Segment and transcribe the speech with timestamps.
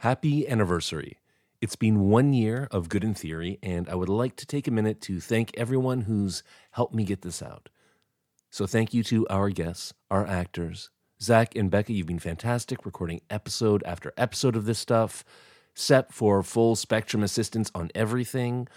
[0.00, 1.18] Happy anniversary.
[1.60, 4.70] It's been one year of Good in Theory, and I would like to take a
[4.70, 7.68] minute to thank everyone who's helped me get this out.
[8.48, 10.88] So, thank you to our guests, our actors.
[11.20, 15.22] Zach and Becca, you've been fantastic recording episode after episode of this stuff.
[15.74, 18.68] Sep for full spectrum assistance on everything.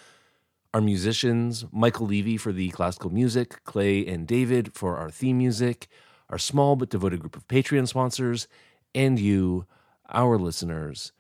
[0.74, 5.88] Our musicians, Michael Levy for the classical music, Clay and David for our theme music,
[6.30, 8.50] our small but devoted group of Patreon sponsors,
[8.94, 9.66] and you,
[10.10, 11.12] our listeners.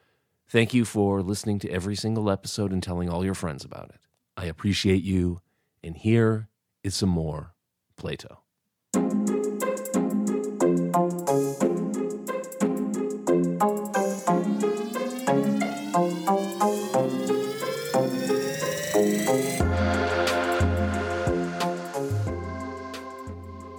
[0.48, 4.02] Thank you for listening to every single episode and telling all your friends about it.
[4.38, 5.42] I appreciate you.
[5.84, 6.50] And here
[6.84, 7.54] is some more
[7.96, 8.40] Plato.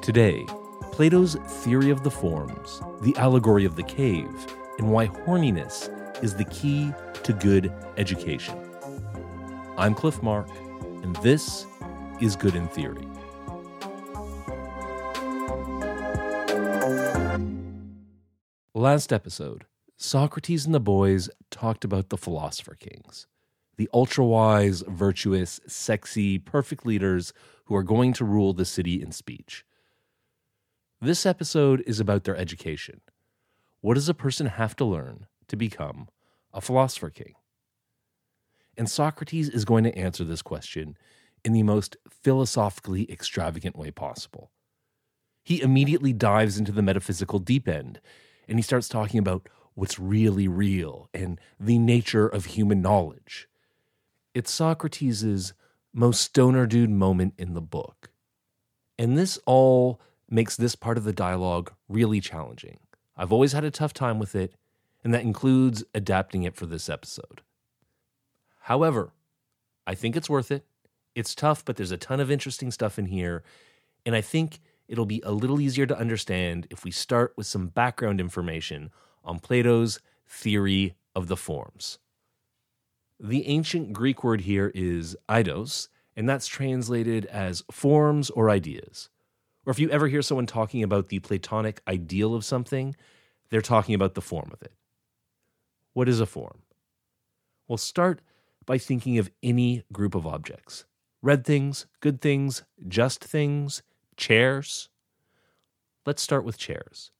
[0.02, 0.44] Today,
[0.92, 1.34] Plato's
[1.64, 4.28] theory of the forms, the allegory of the cave,
[4.78, 5.90] and why horniness
[6.22, 6.92] is the key
[7.22, 8.58] to good education.
[9.76, 10.48] I'm Cliff Mark,
[11.02, 11.66] and this
[12.20, 13.06] is Good in Theory.
[18.74, 23.26] Last episode, Socrates and the boys talked about the philosopher kings,
[23.76, 27.32] the ultra wise, virtuous, sexy, perfect leaders
[27.64, 29.64] who are going to rule the city in speech.
[31.00, 33.00] This episode is about their education.
[33.84, 36.08] What does a person have to learn to become
[36.54, 37.34] a philosopher king?
[38.78, 40.96] And Socrates is going to answer this question
[41.44, 44.50] in the most philosophically extravagant way possible.
[45.42, 48.00] He immediately dives into the metaphysical deep end
[48.48, 53.48] and he starts talking about what's really real and the nature of human knowledge.
[54.32, 55.52] It's Socrates'
[55.92, 58.12] most stoner dude moment in the book.
[58.98, 62.78] And this all makes this part of the dialogue really challenging.
[63.16, 64.54] I've always had a tough time with it,
[65.02, 67.42] and that includes adapting it for this episode.
[68.62, 69.12] However,
[69.86, 70.64] I think it's worth it.
[71.14, 73.44] It's tough, but there's a ton of interesting stuff in here,
[74.04, 77.68] and I think it'll be a little easier to understand if we start with some
[77.68, 78.90] background information
[79.22, 81.98] on Plato's theory of the forms.
[83.20, 89.08] The ancient Greek word here is eidos, and that's translated as forms or ideas.
[89.66, 92.94] Or if you ever hear someone talking about the Platonic ideal of something,
[93.50, 94.72] they're talking about the form of it.
[95.92, 96.62] What is a form?
[97.68, 98.20] Well, start
[98.66, 100.84] by thinking of any group of objects
[101.22, 103.82] red things, good things, just things,
[104.14, 104.90] chairs.
[106.04, 107.12] Let's start with chairs.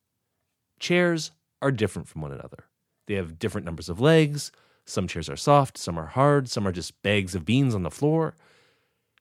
[0.78, 1.31] Chairs
[1.62, 2.65] are different from one another.
[3.06, 4.53] They have different numbers of legs.
[4.84, 7.91] Some chairs are soft, some are hard, some are just bags of beans on the
[7.91, 8.34] floor.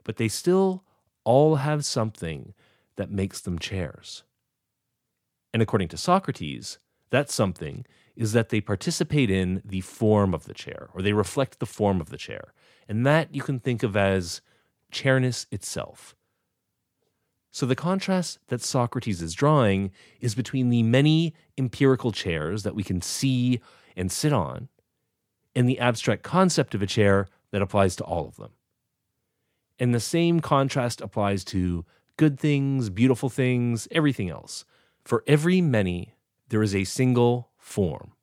[0.04, 0.84] But they still
[1.24, 2.54] all have something
[2.96, 4.24] that makes them chairs.
[5.54, 6.78] And according to Socrates,
[7.10, 11.60] that something is that they participate in the form of the chair, or they reflect
[11.60, 12.54] the form of the chair.
[12.88, 14.42] And that you can think of as
[14.92, 16.16] chairness itself.
[17.52, 22.84] So the contrast that Socrates is drawing is between the many empirical chairs that we
[22.84, 23.62] can see
[23.96, 24.70] and sit on,
[25.56, 28.52] and the abstract concept of a chair that applies to all of them.
[29.78, 31.86] And the same contrast applies to
[32.18, 34.66] good things, beautiful things, everything else.
[35.04, 36.16] For every many,
[36.50, 38.14] there is a single form.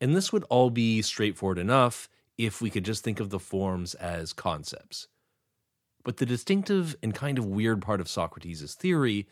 [0.00, 3.94] And this would all be straightforward enough if we could just think of the forms
[3.94, 5.08] as concepts.
[6.04, 9.26] But the distinctive and kind of weird part of Socrates' theory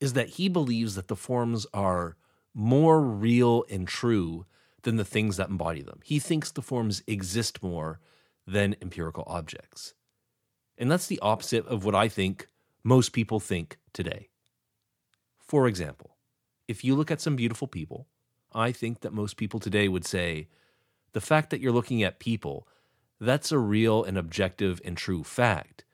[0.00, 2.16] is that he believes that the forms are
[2.52, 4.44] more real and true
[4.82, 6.00] than the things that embody them.
[6.04, 8.00] He thinks the forms exist more
[8.46, 9.94] than empirical objects.
[10.76, 12.48] And that's the opposite of what I think
[12.84, 14.28] most people think today.
[15.38, 16.16] For example,
[16.68, 18.06] if you look at some beautiful people,
[18.52, 20.48] I think that most people today would say
[21.12, 22.68] the fact that you're looking at people,
[23.20, 25.84] that's a real and objective and true fact.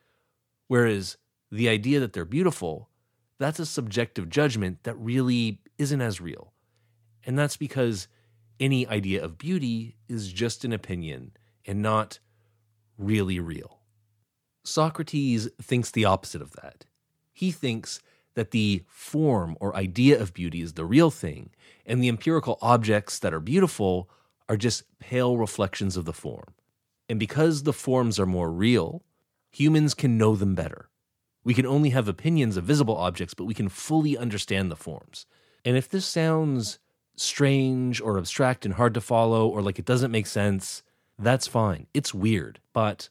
[0.67, 1.17] Whereas
[1.51, 2.91] the idea that they're beautiful,
[3.39, 6.53] that's a subjective judgment that really isn't as real.
[7.25, 8.09] And that's because
[8.59, 11.33] any idea of beauty is just an opinion
[11.67, 12.19] and not
[12.99, 13.80] really real.
[14.63, 16.87] Socrates thinks the opposite of that.
[17.33, 18.01] He thinks
[18.35, 21.51] that the form or idea of beauty is the real thing,
[21.85, 24.09] and the empirical objects that are beautiful
[24.49, 26.55] are just pale reflections of the form.
[27.09, 29.03] And because the forms are more real,
[29.51, 30.89] humans can know them better.
[31.43, 35.27] We can only have opinions of visible objects, but we can fully understand the forms.
[35.65, 36.79] And if this sounds
[37.17, 40.83] strange or abstract and hard to follow, or like it doesn't make sense,
[41.19, 41.87] that's fine.
[41.93, 43.09] It's weird, but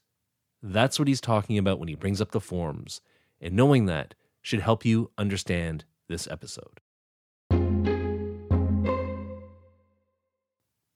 [0.61, 3.01] that's what he's talking about when he brings up the forms.
[3.41, 6.79] And knowing that should help you understand this episode.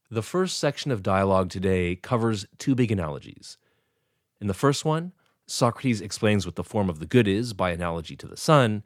[0.09, 3.57] The first section of dialogue today covers two big analogies.
[4.39, 5.13] In the first one,
[5.47, 8.83] Socrates explains what the form of the good is by analogy to the sun.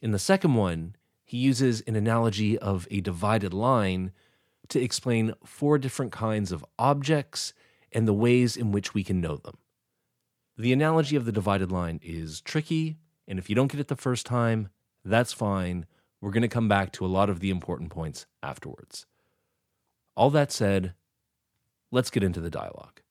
[0.00, 4.12] In the second one, he uses an analogy of a divided line
[4.68, 7.52] to explain four different kinds of objects
[7.92, 9.58] and the ways in which we can know them.
[10.60, 13.94] The analogy of the divided line is tricky, and if you don't get it the
[13.94, 14.70] first time,
[15.04, 15.86] that's fine.
[16.20, 19.06] We're going to come back to a lot of the important points afterwards.
[20.16, 20.94] All that said,
[21.92, 23.02] let's get into the dialogue.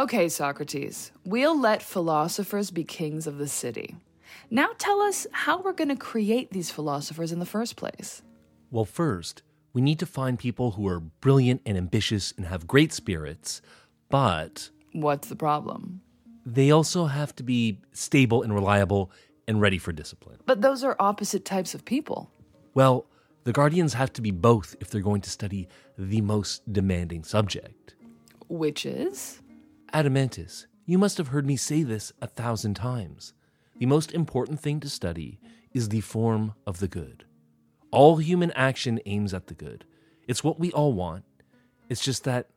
[0.00, 3.96] Okay, Socrates, we'll let philosophers be kings of the city.
[4.50, 8.22] Now tell us how we're going to create these philosophers in the first place.
[8.70, 9.42] Well, first,
[9.74, 13.60] we need to find people who are brilliant and ambitious and have great spirits,
[14.08, 16.00] but What's the problem?
[16.46, 19.12] they also have to be stable and reliable
[19.46, 20.38] and ready for discipline.
[20.46, 22.30] But those are opposite types of people.
[22.72, 23.04] Well,
[23.44, 25.68] the guardians have to be both if they're going to study
[25.98, 27.96] the most demanding subject.
[28.48, 29.42] Which is?
[29.92, 33.32] Adeimantus, you must have heard me say this a thousand times.
[33.78, 35.40] The most important thing to study
[35.72, 37.24] is the form of the good.
[37.90, 39.84] All human action aims at the good.
[40.28, 41.24] It's what we all want.
[41.88, 42.48] It's just that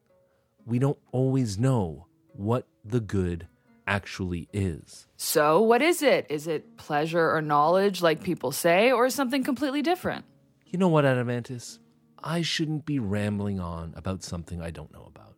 [0.65, 3.47] we don't always know what the good
[3.87, 5.07] actually is.
[5.17, 6.27] So, what is it?
[6.29, 10.25] Is it pleasure or knowledge, like people say, or something completely different?
[10.67, 11.79] You know what, Adeimantus?
[12.23, 15.32] I shouldn't be rambling on about something I don't know about.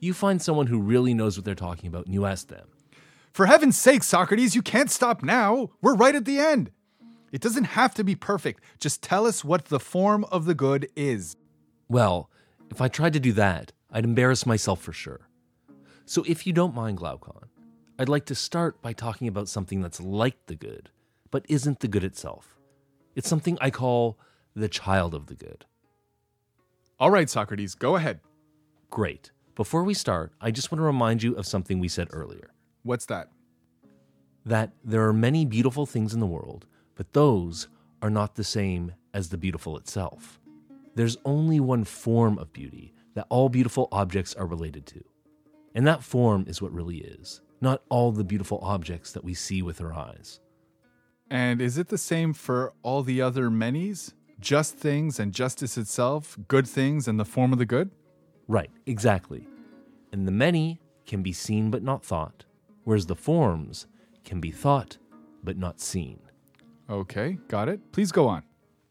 [0.00, 2.68] You find someone who really knows what they're talking about and you ask them.
[3.32, 5.70] For heaven's sake, Socrates, you can't stop now.
[5.82, 6.70] We're right at the end.
[7.32, 8.62] It doesn't have to be perfect.
[8.78, 11.36] Just tell us what the form of the good is.
[11.88, 12.30] Well,
[12.70, 15.28] if I tried to do that, I'd embarrass myself for sure.
[16.04, 17.48] So if you don't mind, Glaucon,
[17.98, 20.90] I'd like to start by talking about something that's like the good,
[21.30, 22.56] but isn't the good itself.
[23.14, 24.18] It's something I call
[24.54, 25.64] the child of the good.
[26.98, 28.20] All right, Socrates, go ahead.
[28.90, 29.30] Great.
[29.56, 32.50] Before we start, I just want to remind you of something we said earlier
[32.82, 33.30] What's that?
[34.44, 37.66] that there are many beautiful things in the world, but those
[38.02, 40.38] are not the same as the beautiful itself.
[40.94, 45.02] There's only one form of beauty that all beautiful objects are related to.
[45.74, 49.62] And that form is what really is, not all the beautiful objects that we see
[49.62, 50.38] with our eyes.
[51.30, 54.12] And is it the same for all the other many's?
[54.38, 57.90] Just things and justice itself, good things and the form of the good?
[58.48, 59.48] Right, exactly.
[60.12, 62.44] And the many can be seen but not thought,
[62.84, 63.86] whereas the forms
[64.24, 64.98] can be thought
[65.42, 66.20] but not seen.
[66.88, 67.80] Okay, got it.
[67.92, 68.42] Please go on.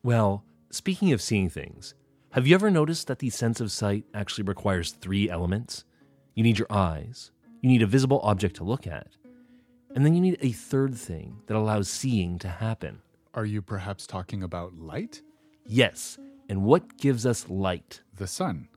[0.03, 1.95] Well, speaking of seeing things,
[2.31, 5.85] have you ever noticed that the sense of sight actually requires three elements?
[6.33, 7.31] You need your eyes,
[7.61, 9.07] you need a visible object to look at,
[9.95, 13.01] and then you need a third thing that allows seeing to happen.
[13.33, 15.21] Are you perhaps talking about light?
[15.65, 16.19] Yes,
[16.49, 18.01] and what gives us light?
[18.13, 18.67] The sun.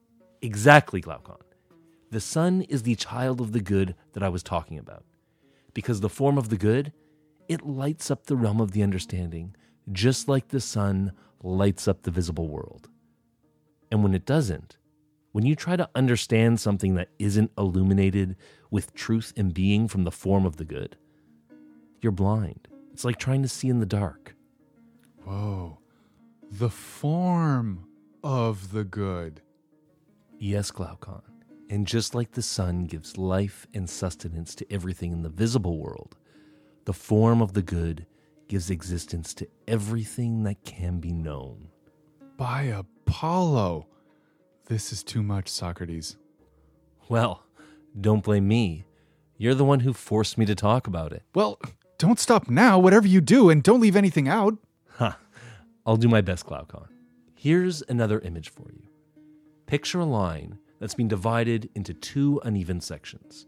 [0.42, 1.36] Exactly, Glaucon.
[2.10, 5.04] The sun is the child of the good that I was talking about.
[5.74, 6.92] Because the form of the good,
[7.48, 9.54] it lights up the realm of the understanding,
[9.92, 11.12] just like the sun
[11.42, 12.88] lights up the visible world.
[13.90, 14.76] And when it doesn't,
[15.32, 18.36] when you try to understand something that isn't illuminated
[18.70, 20.96] with truth and being from the form of the good,
[22.00, 22.68] you're blind.
[22.92, 24.34] It's like trying to see in the dark.
[25.24, 25.78] Whoa.
[26.50, 27.86] The form
[28.24, 29.42] of the good.
[30.38, 31.22] Yes, Glaucon.
[31.70, 36.16] And just like the sun gives life and sustenance to everything in the visible world,
[36.84, 38.06] the form of the good
[38.46, 41.68] gives existence to everything that can be known.
[42.36, 43.86] By Apollo.
[44.66, 46.16] This is too much, Socrates.
[47.08, 47.42] Well,
[48.00, 48.84] don't blame me.
[49.36, 51.22] You're the one who forced me to talk about it.
[51.34, 51.60] Well,
[51.98, 54.56] don't stop now, whatever you do, and don't leave anything out.
[54.96, 55.18] Ha!
[55.84, 56.88] I'll do my best, Glaucon.
[57.34, 58.87] Here's another image for you.
[59.68, 63.46] Picture a line that's been divided into two uneven sections.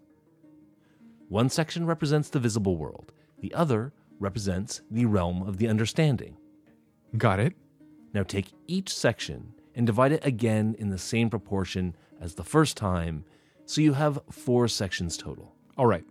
[1.30, 3.10] One section represents the visible world,
[3.40, 6.36] the other represents the realm of the understanding.
[7.16, 7.54] Got it?
[8.12, 12.76] Now take each section and divide it again in the same proportion as the first
[12.76, 13.24] time,
[13.64, 15.54] so you have four sections total.
[15.78, 16.04] All right.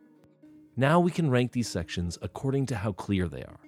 [0.75, 3.59] Now we can rank these sections according to how clear they are.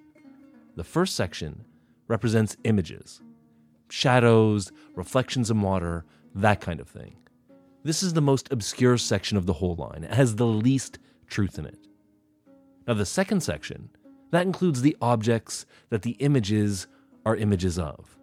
[0.74, 1.64] The first section
[2.08, 3.22] represents images,
[3.88, 7.16] shadows, reflections in water, that kind of thing.
[7.84, 10.04] This is the most obscure section of the whole line.
[10.04, 11.78] It has the least truth in it.
[12.86, 13.90] Now, the second section,
[14.30, 16.86] that includes the objects that the images
[17.24, 18.18] are images of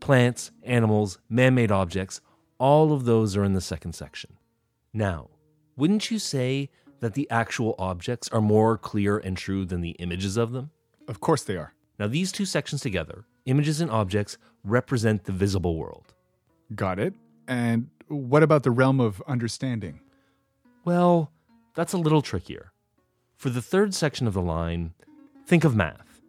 [0.00, 2.20] plants, animals, man made objects,
[2.58, 4.38] All of those are in the second section.
[4.92, 5.30] Now,
[5.76, 6.70] wouldn't you say
[7.00, 10.70] that the actual objects are more clear and true than the images of them?
[11.08, 11.74] Of course they are.
[11.98, 16.14] Now, these two sections together, images and objects, represent the visible world.
[16.74, 17.14] Got it.
[17.46, 20.00] And what about the realm of understanding?
[20.84, 21.30] Well,
[21.74, 22.72] that's a little trickier.
[23.36, 24.94] For the third section of the line,
[25.46, 26.20] think of math.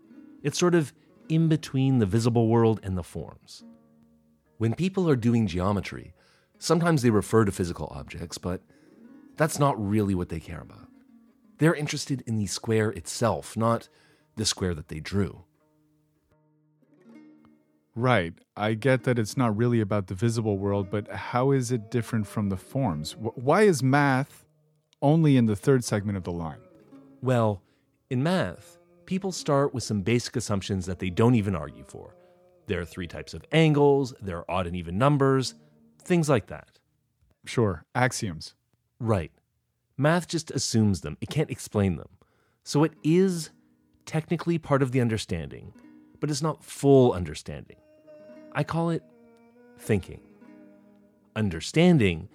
[0.41, 0.93] It's sort of
[1.29, 3.63] in between the visible world and the forms.
[4.57, 6.13] When people are doing geometry,
[6.57, 8.61] sometimes they refer to physical objects, but
[9.35, 10.87] that's not really what they care about.
[11.57, 13.89] They're interested in the square itself, not
[14.35, 15.45] the square that they drew.
[17.95, 18.33] Right.
[18.57, 22.25] I get that it's not really about the visible world, but how is it different
[22.25, 23.15] from the forms?
[23.17, 24.45] Why is math
[25.01, 26.61] only in the third segment of the line?
[27.21, 27.61] Well,
[28.09, 32.15] in math, people start with some basic assumptions that they don't even argue for.
[32.65, 35.53] There are three types of angles, there are odd and even numbers,
[36.01, 36.79] things like that.
[37.45, 38.55] Sure, axioms.
[38.99, 39.31] Right.
[39.97, 42.09] Math just assumes them, it can't explain them.
[42.63, 43.51] So it is
[44.05, 45.73] technically part of the understanding,
[46.19, 47.77] but it's not full understanding.
[48.55, 49.03] I call it
[49.79, 50.21] thinking.
[51.35, 52.29] Understanding,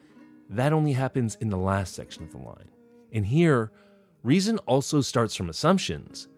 [0.50, 2.68] that only happens in the last section of the line.
[3.12, 3.70] And here,
[4.22, 6.28] reason also starts from assumptions,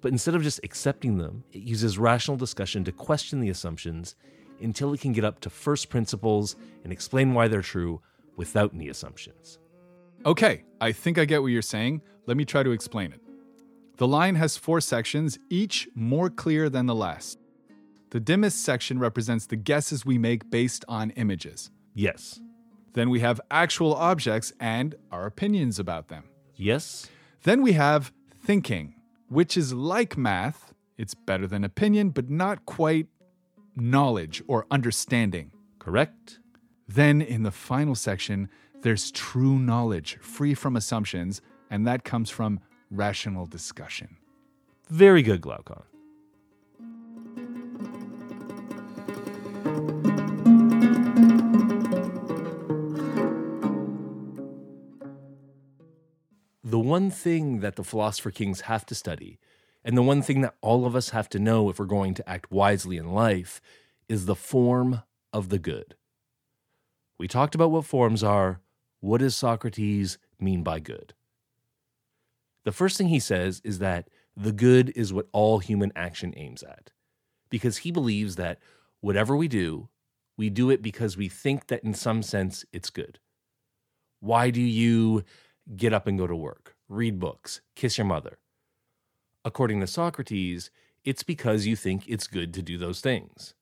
[0.00, 4.16] but instead of just accepting them, it uses rational discussion to question the assumptions
[4.60, 8.00] until it can get up to first principles and explain why they're true
[8.36, 9.58] without any assumptions.
[10.24, 12.02] Okay, I think I get what you're saying.
[12.26, 13.20] Let me try to explain it.
[13.96, 17.38] The line has four sections, each more clear than the last.
[18.10, 21.70] The dimmest section represents the guesses we make based on images.
[21.94, 22.40] Yes.
[22.92, 26.24] Then we have actual objects and our opinions about them.
[26.54, 27.08] Yes.
[27.42, 28.94] Then we have thinking,
[29.28, 30.72] which is like math.
[30.96, 33.08] It's better than opinion, but not quite
[33.74, 35.52] knowledge or understanding.
[35.78, 36.38] Correct.
[36.88, 38.48] Then in the final section,
[38.82, 42.60] there's true knowledge, free from assumptions, and that comes from
[42.90, 44.16] rational discussion.
[44.88, 45.82] Very good, Glaucon.
[56.86, 59.38] One thing that the philosopher kings have to study,
[59.84, 62.28] and the one thing that all of us have to know if we're going to
[62.28, 63.60] act wisely in life,
[64.08, 65.02] is the form
[65.32, 65.96] of the good.
[67.18, 68.60] We talked about what forms are.
[69.00, 71.14] What does Socrates mean by good?
[72.64, 76.62] The first thing he says is that the good is what all human action aims
[76.62, 76.90] at,
[77.48, 78.58] because he believes that
[79.00, 79.88] whatever we do,
[80.36, 83.18] we do it because we think that in some sense it's good.
[84.20, 85.24] Why do you
[85.74, 88.38] get up and go to work, read books, kiss your mother?
[89.44, 90.70] According to Socrates,
[91.04, 93.54] it's because you think it's good to do those things.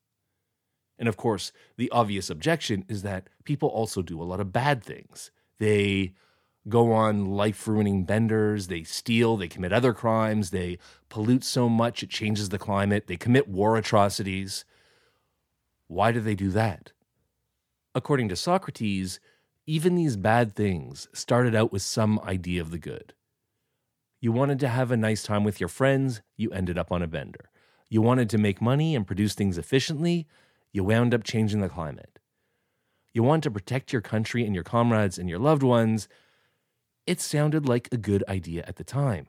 [0.99, 4.83] And of course, the obvious objection is that people also do a lot of bad
[4.83, 5.31] things.
[5.59, 6.15] They
[6.69, 10.79] go on life ruining benders, they steal, they commit other crimes, they
[11.09, 14.65] pollute so much it changes the climate, they commit war atrocities.
[15.89, 16.93] Why do they do that?
[17.95, 19.21] According to Socrates,
[19.67, 23.15] even these bad things started out with some idea of the good.
[24.21, 27.07] You wanted to have a nice time with your friends, you ended up on a
[27.07, 27.51] bender.
[27.89, 30.27] You wanted to make money and produce things efficiently,
[30.73, 32.19] you wound up changing the climate.
[33.13, 36.09] You want to protect your country and your comrades and your loved ones.
[37.07, 39.29] It sounded like a good idea at the time.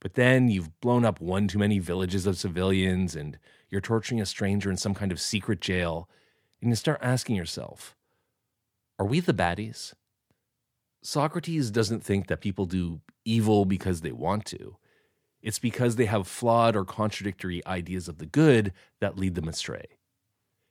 [0.00, 3.38] But then you've blown up one too many villages of civilians and
[3.70, 6.08] you're torturing a stranger in some kind of secret jail,
[6.60, 7.96] and you start asking yourself,
[8.98, 9.94] are we the baddies?
[11.02, 14.76] Socrates doesn't think that people do evil because they want to.
[15.42, 19.98] It's because they have flawed or contradictory ideas of the good that lead them astray.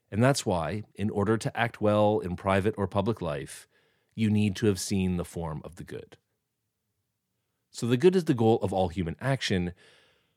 [0.10, 3.68] And that's why, in order to act well in private or public life,
[4.16, 6.18] you need to have seen the form of the good.
[7.72, 9.74] So, the good is the goal of all human action,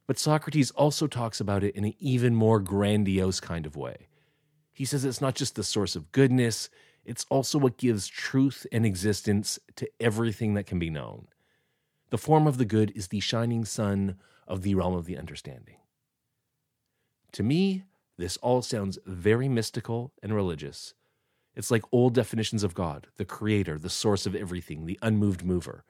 [0.06, 4.08] but Socrates also talks about it in an even more grandiose kind of way.
[4.72, 6.70] He says it's not just the source of goodness,
[7.06, 11.28] it's also what gives truth and existence to everything that can be known.
[12.10, 14.16] The form of the good is the shining sun
[14.48, 15.76] of the realm of the understanding.
[17.32, 17.84] To me,
[18.18, 20.94] this all sounds very mystical and religious.
[21.54, 25.84] It's like old definitions of God, the creator, the source of everything, the unmoved mover.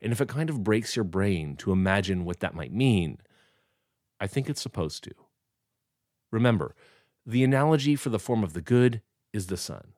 [0.00, 3.18] And if it kind of breaks your brain to imagine what that might mean,
[4.18, 5.12] I think it's supposed to.
[6.30, 6.74] Remember,
[7.26, 9.92] the analogy for the form of the good is the sun.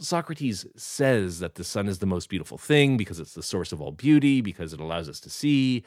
[0.00, 3.80] Socrates says that the sun is the most beautiful thing because it's the source of
[3.80, 5.82] all beauty, because it allows us to see.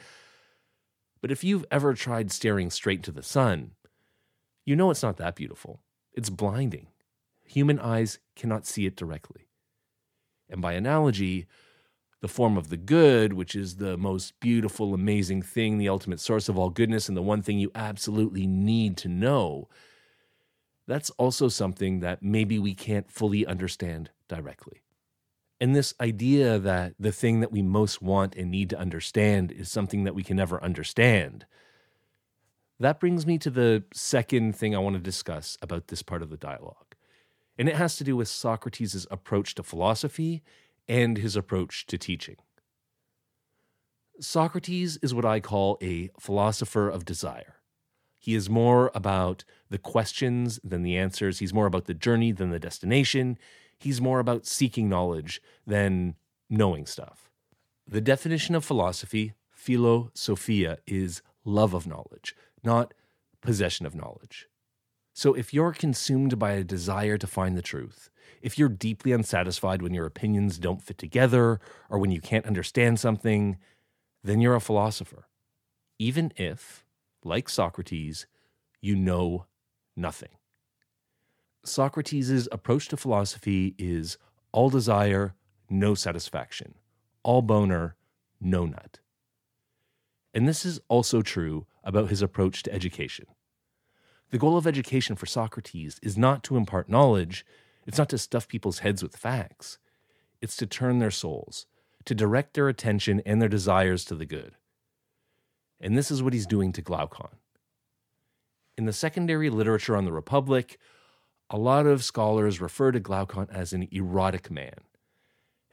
[1.21, 3.71] But if you've ever tried staring straight to the sun,
[4.65, 5.81] you know it's not that beautiful.
[6.13, 6.87] It's blinding.
[7.45, 9.47] human eyes cannot see it directly.
[10.49, 11.47] And by analogy,
[12.21, 16.47] the form of the good, which is the most beautiful, amazing thing, the ultimate source
[16.47, 19.67] of all goodness, and the one thing you absolutely need to know,
[20.91, 24.81] that's also something that maybe we can't fully understand directly.
[25.61, 29.71] And this idea that the thing that we most want and need to understand is
[29.71, 31.45] something that we can never understand.
[32.77, 36.29] That brings me to the second thing I want to discuss about this part of
[36.29, 36.95] the dialogue.
[37.57, 40.43] And it has to do with Socrates' approach to philosophy
[40.89, 42.37] and his approach to teaching.
[44.19, 47.60] Socrates is what I call a philosopher of desire.
[48.21, 51.39] He is more about the questions than the answers.
[51.39, 53.35] He's more about the journey than the destination.
[53.79, 56.13] He's more about seeking knowledge than
[56.47, 57.31] knowing stuff.
[57.87, 62.93] The definition of philosophy, philosophia, is love of knowledge, not
[63.41, 64.47] possession of knowledge.
[65.13, 68.11] So if you're consumed by a desire to find the truth,
[68.43, 71.59] if you're deeply unsatisfied when your opinions don't fit together
[71.89, 73.57] or when you can't understand something,
[74.23, 75.27] then you're a philosopher.
[75.97, 76.85] Even if,
[77.23, 78.25] like Socrates,
[78.81, 79.45] you know
[79.95, 80.29] nothing.
[81.63, 84.17] Socrates' approach to philosophy is
[84.51, 85.35] all desire,
[85.69, 86.75] no satisfaction,
[87.23, 87.95] all boner,
[88.39, 88.99] no nut.
[90.33, 93.25] And this is also true about his approach to education.
[94.31, 97.45] The goal of education for Socrates is not to impart knowledge,
[97.85, 99.77] it's not to stuff people's heads with facts,
[100.41, 101.67] it's to turn their souls,
[102.05, 104.55] to direct their attention and their desires to the good.
[105.81, 107.35] And this is what he's doing to Glaucon.
[108.77, 110.77] In the secondary literature on the Republic,
[111.49, 114.75] a lot of scholars refer to Glaucon as an erotic man.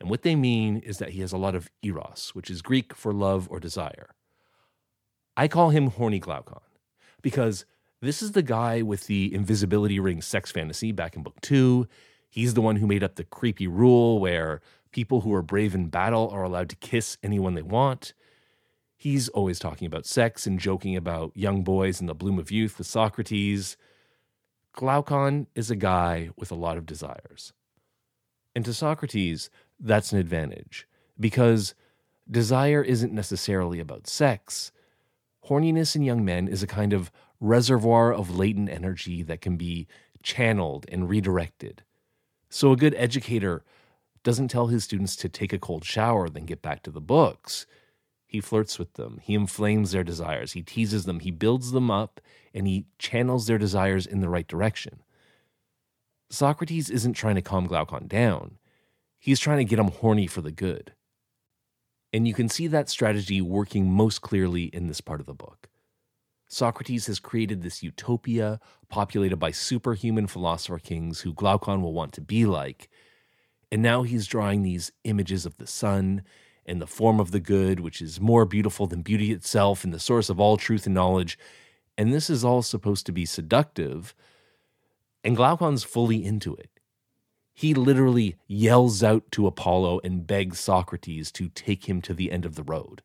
[0.01, 2.95] And what they mean is that he has a lot of eros, which is Greek
[2.95, 4.15] for love or desire.
[5.37, 6.61] I call him horny Glaucon
[7.23, 7.65] because
[8.01, 11.87] this is the guy with the invisibility ring sex fantasy back in book two.
[12.29, 14.61] He's the one who made up the creepy rule where
[14.91, 18.15] people who are brave in battle are allowed to kiss anyone they want.
[19.01, 22.79] He's always talking about sex and joking about young boys in the bloom of youth
[22.79, 23.77] with Socrates.
[24.73, 27.53] Glaucon is a guy with a lot of desires.
[28.57, 31.77] And to Socrates, that's an advantage because
[32.29, 34.73] desire isn't necessarily about sex.
[35.49, 39.87] Horniness in young men is a kind of reservoir of latent energy that can be
[40.25, 41.85] channeled and redirected.
[42.51, 43.63] So, a good educator
[44.25, 47.65] doesn't tell his students to take a cold shower, then get back to the books.
[48.29, 52.21] He flirts with them, he inflames their desires, he teases them, he builds them up,
[52.53, 55.03] and he channels their desires in the right direction.
[56.29, 58.59] Socrates isn't trying to calm Glaucon down,
[59.19, 60.93] he's trying to get him horny for the good.
[62.13, 65.71] And you can see that strategy working most clearly in this part of the book.
[66.49, 68.61] Socrates has created this utopia
[68.91, 72.91] populated by superhuman philosopher kings who Glaucon will want to be like.
[73.73, 76.23] And now he's drawing these images of the sun
[76.69, 79.99] and the form of the good, which is more beautiful than beauty itself and the
[79.99, 81.39] source of all truth and knowledge.
[81.97, 84.15] And this is all supposed to be seductive.
[85.25, 86.71] And Glaucon's fully into it.
[87.55, 92.45] He literally yells out to Apollo and begs Socrates to take him to the end
[92.45, 93.03] of the road.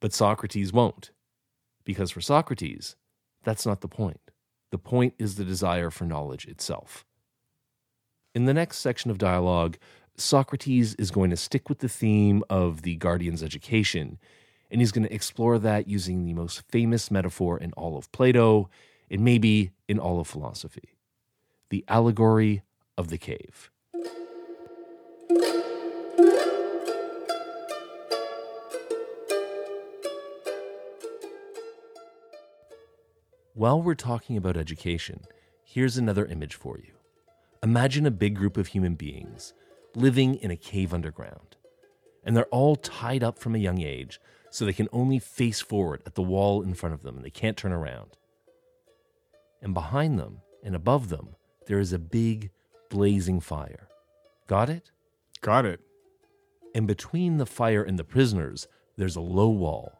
[0.00, 1.10] But Socrates won't.
[1.84, 2.96] Because for Socrates,
[3.44, 4.20] that's not the point.
[4.70, 7.04] The point is the desire for knowledge itself.
[8.34, 9.76] In the next section of dialogue,
[10.16, 14.18] Socrates is going to stick with the theme of the guardian's education,
[14.70, 18.68] and he's going to explore that using the most famous metaphor in all of Plato
[19.10, 20.96] and maybe in all of philosophy
[21.70, 22.62] the allegory
[22.98, 23.70] of the cave.
[33.54, 35.20] While we're talking about education,
[35.64, 36.92] here's another image for you.
[37.62, 39.54] Imagine a big group of human beings
[39.94, 41.56] living in a cave underground,
[42.24, 46.02] and they're all tied up from a young age so they can only face forward
[46.04, 48.16] at the wall in front of them and they can't turn around.
[49.62, 52.50] And behind them and above them, there is a big
[52.90, 53.88] blazing fire.
[54.46, 54.90] Got it?
[55.40, 55.80] Got it.
[56.74, 59.98] And between the fire and the prisoners, there's a low wall.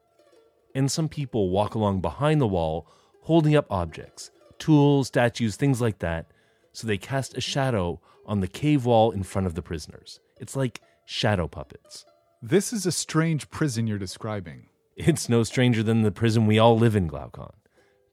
[0.74, 2.86] And some people walk along behind the wall
[3.22, 6.30] holding up objects, tools, statues, things like that,
[6.72, 10.20] so they cast a shadow on the cave wall in front of the prisoners.
[10.40, 12.04] It's like shadow puppets.
[12.40, 14.66] This is a strange prison you're describing.
[14.96, 17.52] It's no stranger than the prison we all live in, Glaucon.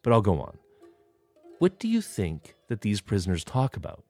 [0.03, 0.57] But I'll go on.
[1.59, 4.03] What do you think that these prisoners talk about?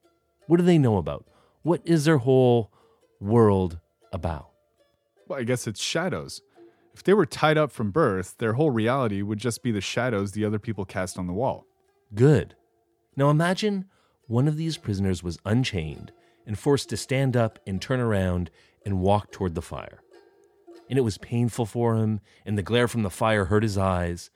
[0.48, 1.26] What do they know about?
[1.64, 2.72] What is their whole
[3.20, 3.80] world
[4.14, 4.50] about?
[5.28, 6.42] Well, I guess it's shadows.
[6.94, 10.32] If they were tied up from birth, their whole reality would just be the shadows
[10.32, 11.66] the other people cast on the wall.
[12.14, 12.56] Good.
[13.16, 13.86] Now imagine
[14.30, 16.12] one of these prisoners was unchained
[16.46, 18.52] and forced to stand up and turn around
[18.86, 20.04] and walk toward the fire.
[20.88, 24.30] And it was painful for him, and the glare from the fire hurt his eyes.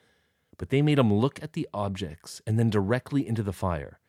[0.58, 4.00] But they made him look at the objects and then directly into the fire.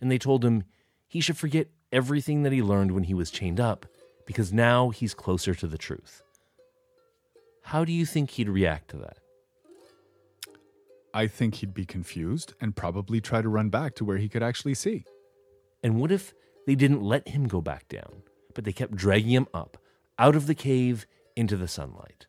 [0.00, 0.62] And they told him
[1.08, 3.86] he should forget everything that he learned when he was chained up,
[4.26, 6.22] because now he's closer to the truth.
[7.62, 9.18] How do you think he'd react to that?
[11.12, 14.42] I think he'd be confused and probably try to run back to where he could
[14.44, 15.04] actually see.
[15.84, 16.32] And what if
[16.66, 18.22] they didn't let him go back down,
[18.54, 19.76] but they kept dragging him up,
[20.18, 22.26] out of the cave, into the sunlight?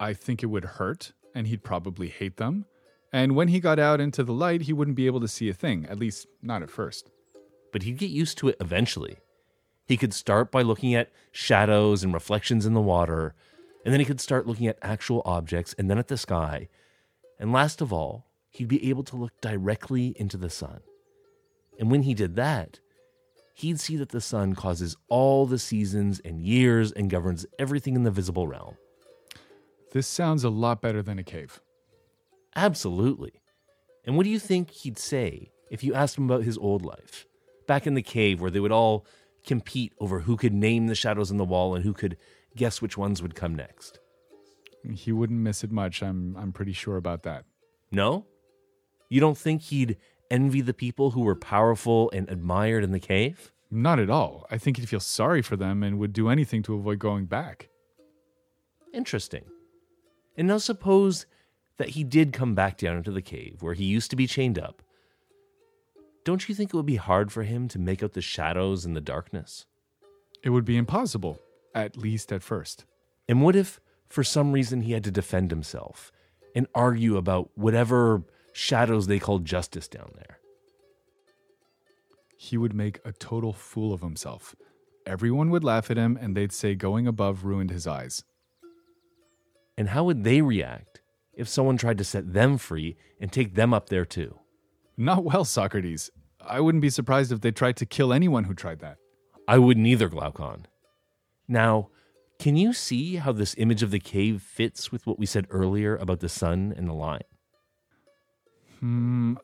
[0.00, 2.64] I think it would hurt, and he'd probably hate them.
[3.12, 5.54] And when he got out into the light, he wouldn't be able to see a
[5.54, 7.10] thing, at least not at first.
[7.70, 9.18] But he'd get used to it eventually.
[9.86, 13.34] He could start by looking at shadows and reflections in the water,
[13.84, 16.68] and then he could start looking at actual objects and then at the sky.
[17.38, 20.80] And last of all, he'd be able to look directly into the sun.
[21.78, 22.80] And when he did that,
[23.56, 28.02] he'd see that the sun causes all the seasons and years and governs everything in
[28.02, 28.76] the visible realm.
[29.92, 31.62] This sounds a lot better than a cave.
[32.54, 33.40] Absolutely.
[34.04, 37.24] And what do you think he'd say if you asked him about his old life?
[37.66, 39.06] Back in the cave where they would all
[39.46, 42.18] compete over who could name the shadows on the wall and who could
[42.54, 44.00] guess which ones would come next.
[44.92, 46.02] He wouldn't miss it much.
[46.02, 47.46] I'm I'm pretty sure about that.
[47.90, 48.26] No?
[49.08, 49.96] You don't think he'd
[50.30, 53.52] envy the people who were powerful and admired in the cave?
[53.70, 54.46] Not at all.
[54.50, 57.68] I think he'd feel sorry for them and would do anything to avoid going back.
[58.92, 59.44] Interesting.
[60.36, 61.26] And now suppose
[61.78, 64.58] that he did come back down into the cave where he used to be chained
[64.58, 64.82] up.
[66.24, 68.94] Don't you think it would be hard for him to make out the shadows in
[68.94, 69.66] the darkness?
[70.42, 71.40] It would be impossible,
[71.74, 72.84] at least at first.
[73.28, 76.12] And what if, for some reason, he had to defend himself
[76.54, 78.22] and argue about whatever
[78.56, 80.38] shadows they called justice down there?
[82.38, 84.54] He would make a total fool of himself.
[85.04, 88.24] Everyone would laugh at him and they'd say going above ruined his eyes.
[89.76, 91.02] And how would they react
[91.34, 94.40] if someone tried to set them free and take them up there too?
[94.96, 96.10] Not well, Socrates.
[96.40, 98.96] I wouldn't be surprised if they tried to kill anyone who tried that.
[99.46, 100.66] I wouldn't either, Glaucon.
[101.46, 101.90] Now,
[102.38, 105.94] can you see how this image of the cave fits with what we said earlier
[105.96, 107.22] about the sun and the line?
[108.80, 109.34] Hmm.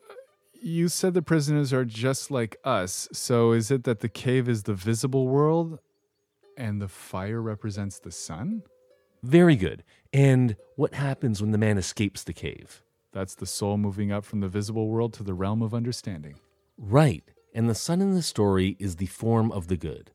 [0.61, 3.09] You said the prisoners are just like us.
[3.11, 5.79] So is it that the cave is the visible world
[6.57, 8.63] and the fire represents the sun?
[9.23, 9.83] Very good.
[10.13, 12.83] And what happens when the man escapes the cave?
[13.11, 16.35] That's the soul moving up from the visible world to the realm of understanding.
[16.77, 17.23] Right.
[17.53, 20.11] And the sun in the story is the form of the good.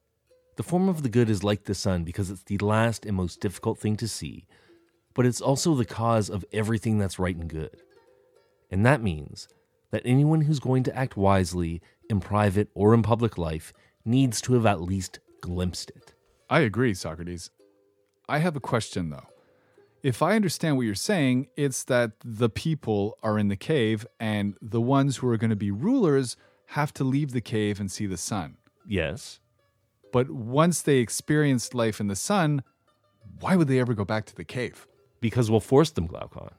[0.56, 3.40] The form of the good is like the sun because it's the last and most
[3.40, 4.44] difficult thing to see,
[5.14, 7.80] but it's also the cause of everything that's right and good.
[8.70, 9.48] And that means
[9.90, 13.72] that anyone who's going to act wisely in private or in public life
[14.04, 16.14] needs to have at least glimpsed it.
[16.50, 17.50] I agree, Socrates.
[18.28, 19.26] I have a question though.
[20.02, 24.56] If I understand what you're saying, it's that the people are in the cave and
[24.62, 26.36] the ones who are going to be rulers
[26.72, 28.58] have to leave the cave and see the sun.
[28.86, 29.40] Yes.
[30.12, 32.62] But once they experienced life in the sun,
[33.40, 34.86] why would they ever go back to the cave?
[35.20, 36.50] Because we'll force them, Glaucon.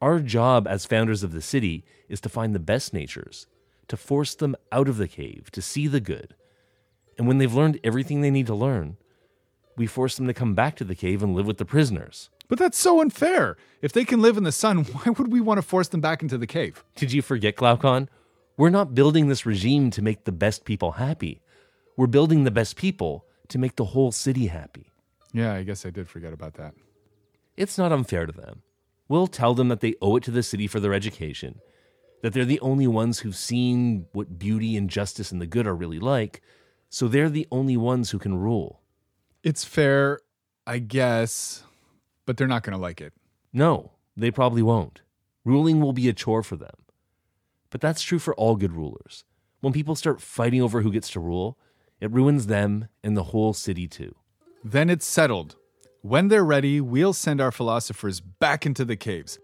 [0.00, 3.46] Our job as founders of the city is to find the best natures,
[3.88, 6.34] to force them out of the cave, to see the good.
[7.16, 8.96] And when they've learned everything they need to learn,
[9.76, 12.30] we force them to come back to the cave and live with the prisoners.
[12.48, 13.56] But that's so unfair.
[13.82, 16.22] If they can live in the sun, why would we want to force them back
[16.22, 16.84] into the cave?
[16.94, 18.08] Did you forget, Glaucon?
[18.56, 21.40] We're not building this regime to make the best people happy.
[21.96, 24.92] We're building the best people to make the whole city happy.
[25.32, 26.74] Yeah, I guess I did forget about that.
[27.56, 28.62] It's not unfair to them.
[29.08, 31.60] We'll tell them that they owe it to the city for their education,
[32.22, 35.74] that they're the only ones who've seen what beauty and justice and the good are
[35.74, 36.42] really like,
[36.90, 38.80] so they're the only ones who can rule.
[39.42, 40.20] It's fair,
[40.66, 41.64] I guess,
[42.26, 43.12] but they're not going to like it.
[43.52, 45.00] No, they probably won't.
[45.44, 46.74] Ruling will be a chore for them.
[47.70, 49.24] But that's true for all good rulers.
[49.60, 51.58] When people start fighting over who gets to rule,
[52.00, 54.14] it ruins them and the whole city too.
[54.62, 55.56] Then it's settled.
[56.02, 59.40] When they're ready, we'll send our philosophers back into the caves.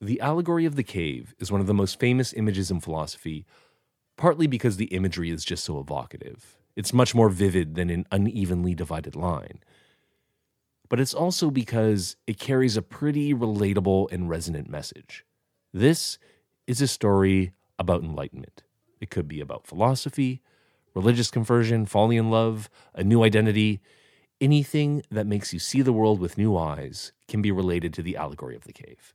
[0.00, 3.44] The allegory of the cave is one of the most famous images in philosophy,
[4.16, 6.56] partly because the imagery is just so evocative.
[6.76, 9.58] It's much more vivid than an unevenly divided line.
[10.88, 15.24] But it's also because it carries a pretty relatable and resonant message.
[15.72, 16.18] This
[16.66, 18.62] is a story about enlightenment.
[19.00, 20.42] It could be about philosophy,
[20.94, 23.80] religious conversion, falling in love, a new identity.
[24.40, 28.16] anything that makes you see the world with new eyes can be related to the
[28.16, 29.14] allegory of the cave.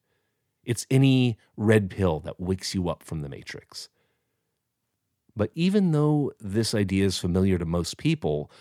[0.63, 3.89] It's any red pill that wakes you up from the matrix.
[5.35, 8.51] But even though this idea is familiar to most people,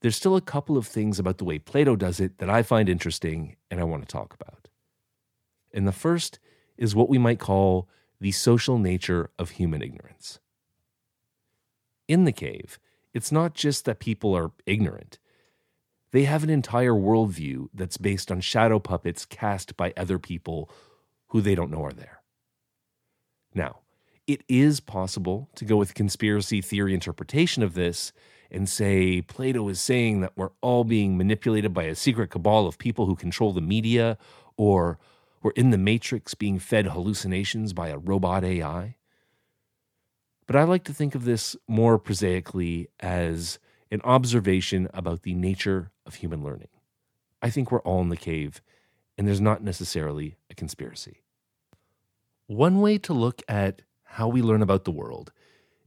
[0.00, 2.88] there's still a couple of things about the way Plato does it that I find
[2.88, 4.68] interesting and I want to talk about.
[5.72, 6.38] And the first
[6.76, 7.88] is what we might call
[8.20, 10.40] the social nature of human ignorance.
[12.06, 12.78] In the cave,
[13.14, 15.18] it's not just that people are ignorant.
[16.10, 20.70] They have an entire worldview that's based on shadow puppets cast by other people
[21.28, 22.22] who they don't know are there.
[23.54, 23.80] Now,
[24.26, 28.12] it is possible to go with conspiracy theory interpretation of this
[28.50, 32.78] and say Plato is saying that we're all being manipulated by a secret cabal of
[32.78, 34.16] people who control the media,
[34.56, 34.98] or
[35.42, 38.96] we're in the matrix being fed hallucinations by a robot AI.
[40.46, 43.58] But I like to think of this more prosaically as
[43.90, 46.68] an observation about the nature of human learning.
[47.42, 48.60] I think we're all in the cave,
[49.16, 51.22] and there's not necessarily a conspiracy.
[52.46, 55.32] One way to look at how we learn about the world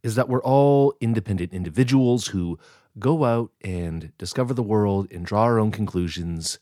[0.04, 2.60] is that we're all independent individuals who
[3.00, 6.60] go out and discover the world and draw our own conclusions.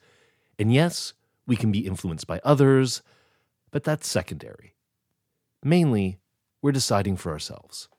[0.57, 1.13] And yes,
[1.49, 3.01] we can be influenced by others,
[3.71, 4.75] but that's secondary.
[5.63, 6.19] Mainly,
[6.61, 7.89] we're deciding for ourselves.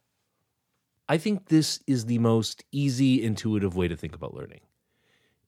[1.08, 4.60] I think this is the most easy, intuitive way to think about learning.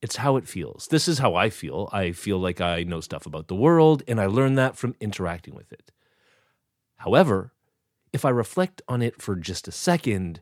[0.03, 0.89] It's how it feels.
[0.89, 1.89] This is how I feel.
[1.93, 5.55] I feel like I know stuff about the world, and I learn that from interacting
[5.55, 5.93] with it.
[6.97, 7.53] However,
[8.13, 10.41] if I reflect on it for just a second,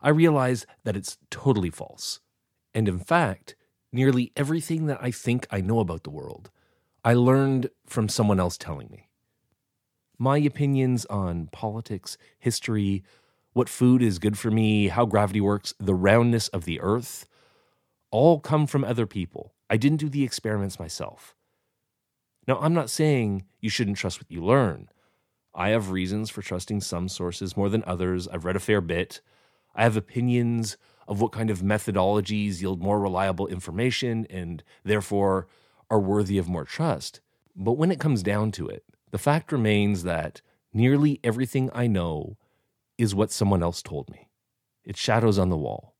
[0.00, 2.20] I realize that it's totally false.
[2.72, 3.56] And in fact,
[3.92, 6.50] nearly everything that I think I know about the world,
[7.04, 9.08] I learned from someone else telling me.
[10.18, 13.02] My opinions on politics, history,
[13.54, 17.26] what food is good for me, how gravity works, the roundness of the earth,
[18.12, 19.52] all come from other people.
[19.68, 21.34] I didn't do the experiments myself.
[22.46, 24.88] Now, I'm not saying you shouldn't trust what you learn.
[25.54, 28.28] I have reasons for trusting some sources more than others.
[28.28, 29.20] I've read a fair bit.
[29.74, 30.76] I have opinions
[31.08, 35.48] of what kind of methodologies yield more reliable information and therefore
[35.92, 37.20] are worthy of more trust.
[37.54, 40.40] But when it comes down to it, the fact remains that
[40.72, 42.36] nearly everything I know
[42.98, 44.28] is what someone else told me.
[44.84, 45.94] It's shadows on the wall.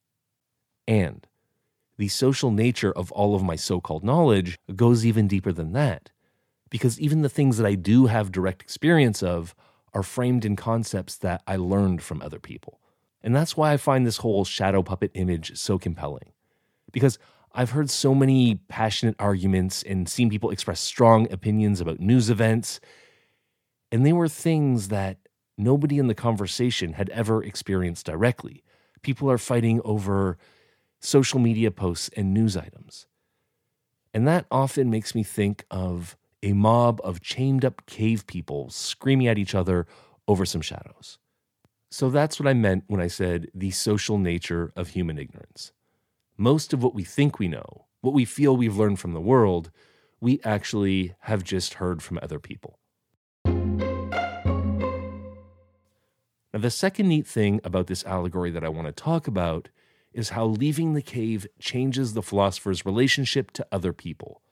[0.88, 1.26] And
[1.98, 6.11] the social nature of all of my so called knowledge goes even deeper than that
[6.72, 9.55] because even the things that I do have direct experience of
[9.92, 12.81] are framed in concepts that I learned from other people.
[13.22, 16.33] And that's why I find this whole shadow puppet image so compelling.
[16.90, 17.18] Because
[17.55, 22.81] I've heard so many passionate arguments and seen people express strong opinions about news events,
[23.91, 25.19] and they were things that
[25.59, 28.65] nobody in the conversation had ever experienced directly.
[29.03, 30.38] People are fighting over
[31.01, 33.07] social media posts and news items.
[34.15, 39.27] And that often makes me think of a mob of chained up cave people screaming
[39.27, 39.87] at each other
[40.27, 41.19] over some shadows.
[41.91, 45.73] So that's what I meant when I said the social nature of human ignorance.
[46.37, 49.71] Most of what we think we know, what we feel we've learned from the world,
[50.21, 52.79] we actually have just heard from other people.
[56.55, 59.68] Now, the second neat thing about this allegory that I want to talk about
[60.12, 64.42] is how leaving the cave changes the philosopher's relationship to other people.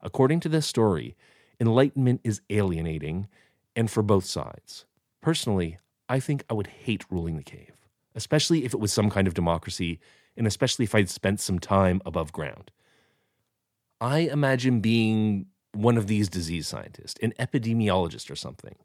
[0.00, 1.16] According to this story,
[1.60, 3.28] enlightenment is alienating
[3.76, 4.86] and for both sides.
[5.20, 7.72] Personally, I think I would hate ruling the cave,
[8.14, 9.98] especially if it was some kind of democracy,
[10.36, 12.70] and especially if I'd spent some time above ground.
[14.00, 18.76] I imagine being one of these disease scientists, an epidemiologist or something.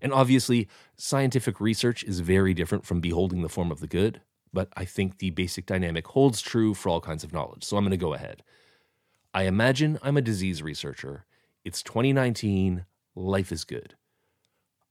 [0.00, 4.20] And obviously, scientific research is very different from beholding the form of the good,
[4.52, 7.84] but I think the basic dynamic holds true for all kinds of knowledge, so I'm
[7.84, 8.42] going to go ahead.
[9.32, 11.24] I imagine I'm a disease researcher.
[11.64, 12.84] It's 2019.
[13.14, 13.94] Life is good.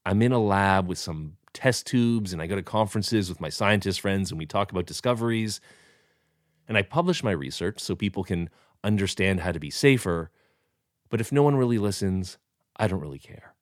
[0.05, 3.49] I'm in a lab with some test tubes and I go to conferences with my
[3.49, 5.59] scientist friends and we talk about discoveries.
[6.67, 8.49] And I publish my research so people can
[8.83, 10.31] understand how to be safer.
[11.09, 12.37] But if no one really listens,
[12.77, 13.53] I don't really care.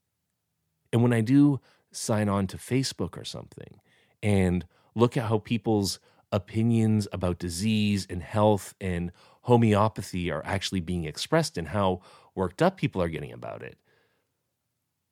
[0.93, 1.59] And when I do
[1.91, 3.79] sign on to Facebook or something
[4.21, 5.99] and look at how people's
[6.31, 12.01] opinions about disease and health and homeopathy are actually being expressed and how
[12.35, 13.77] worked up people are getting about it.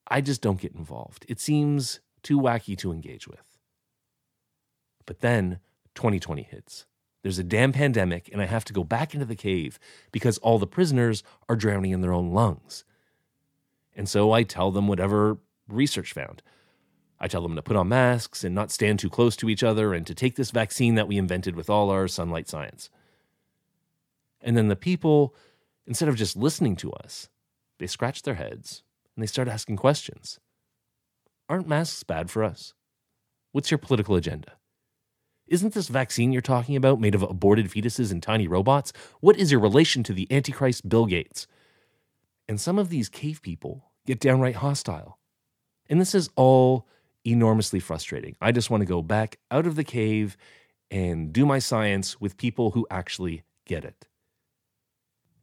[0.08, 1.26] I just don't get involved.
[1.28, 3.58] It seems too wacky to engage with.
[5.06, 5.60] But then
[5.96, 6.86] 2020 hits.
[7.24, 9.80] There's a damn pandemic, and I have to go back into the cave
[10.12, 12.84] because all the prisoners are drowning in their own lungs.
[13.96, 15.38] And so I tell them whatever
[15.70, 16.44] research found.
[17.18, 19.94] I tell them to put on masks and not stand too close to each other
[19.94, 22.90] and to take this vaccine that we invented with all our sunlight science.
[24.42, 25.34] And then the people,
[25.88, 27.30] instead of just listening to us,
[27.80, 28.84] they scratch their heads
[29.16, 30.40] and they start asking questions.
[31.50, 32.74] Aren't masks bad for us?
[33.54, 34.54] What's your political agenda?
[35.48, 38.92] Isn't this vaccine you're talking about made of aborted fetuses and tiny robots?
[39.22, 41.48] What is your relation to the Antichrist Bill Gates?
[42.50, 45.20] And some of these cave people get downright hostile.
[45.90, 46.86] And this is all
[47.26, 48.36] enormously frustrating.
[48.42, 50.36] I just want to go back out of the cave
[50.92, 54.06] and do my science with people who actually get it.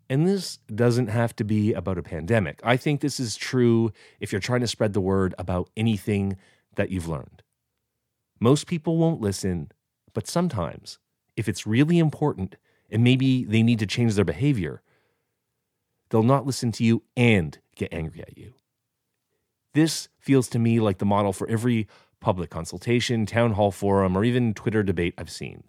[0.09, 2.61] And this doesn't have to be about a pandemic.
[2.62, 6.37] I think this is true if you're trying to spread the word about anything
[6.77, 7.43] that you've learned.
[8.40, 9.71] Most people won't listen,
[10.12, 10.99] but sometimes,
[11.37, 12.57] if it's really important
[12.90, 14.83] and maybe they need to change their behavior,
[16.11, 18.53] they'll not listen to you and get angry at you.
[19.73, 21.88] This feels to me like the model for every
[22.21, 25.64] public consultation, town hall forum, or even Twitter debate I've seen.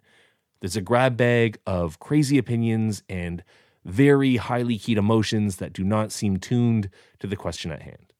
[0.60, 3.42] There's a grab bag of crazy opinions and
[3.86, 8.12] very highly keyed emotions that do not seem tuned to the question at hand.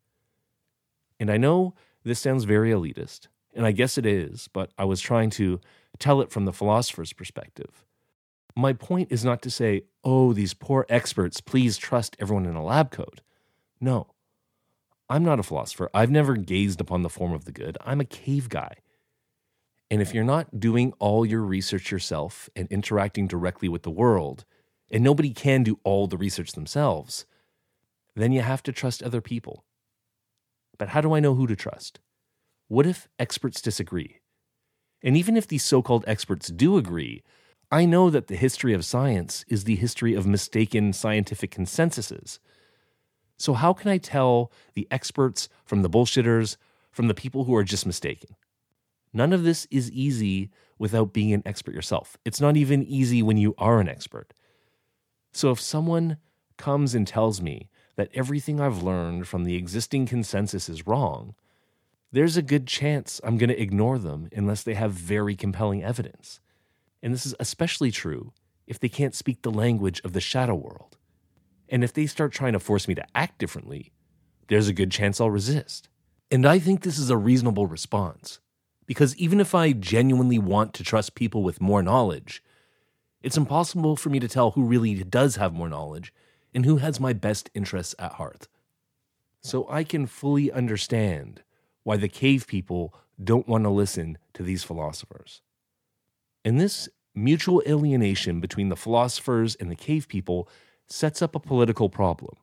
[1.18, 1.74] And I know
[2.04, 5.60] this sounds very elitist, and I guess it is, but I was trying to
[5.98, 7.84] tell it from the philosopher's perspective.
[8.54, 12.64] My point is not to say, oh, these poor experts, please trust everyone in a
[12.64, 13.20] lab coat.
[13.80, 14.12] No.
[15.08, 15.90] I'm not a philosopher.
[15.92, 17.76] I've never gazed upon the form of the good.
[17.84, 18.76] I'm a cave guy.
[19.90, 24.44] And if you're not doing all your research yourself and interacting directly with the world,
[24.90, 27.26] and nobody can do all the research themselves,
[28.14, 29.64] then you have to trust other people.
[30.78, 32.00] But how do I know who to trust?
[32.68, 34.20] What if experts disagree?
[35.02, 37.22] And even if these so called experts do agree,
[37.70, 42.38] I know that the history of science is the history of mistaken scientific consensuses.
[43.38, 46.56] So, how can I tell the experts from the bullshitters
[46.90, 48.36] from the people who are just mistaken?
[49.12, 52.16] None of this is easy without being an expert yourself.
[52.24, 54.32] It's not even easy when you are an expert.
[55.36, 56.16] So if someone
[56.56, 61.34] comes and tells me that everything I've learned from the existing consensus is wrong,
[62.10, 66.40] there's a good chance I'm going to ignore them unless they have very compelling evidence.
[67.02, 68.32] And this is especially true
[68.66, 70.96] if they can't speak the language of the shadow world.
[71.68, 73.92] And if they start trying to force me to act differently,
[74.48, 75.90] there's a good chance I'll resist.
[76.30, 78.40] And I think this is a reasonable response.
[78.86, 82.42] Because even if I genuinely want to trust people with more knowledge,
[83.26, 86.14] it's impossible for me to tell who really does have more knowledge
[86.54, 88.46] and who has my best interests at heart.
[89.40, 91.42] So I can fully understand
[91.82, 95.42] why the cave people don't want to listen to these philosophers.
[96.44, 100.48] And this mutual alienation between the philosophers and the cave people
[100.86, 102.36] sets up a political problem.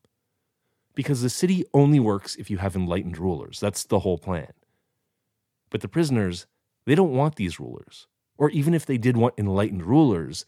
[0.95, 3.61] Because the city only works if you have enlightened rulers.
[3.61, 4.51] That's the whole plan.
[5.69, 6.45] But the prisoners,
[6.85, 8.07] they don't want these rulers.
[8.37, 10.45] Or even if they did want enlightened rulers,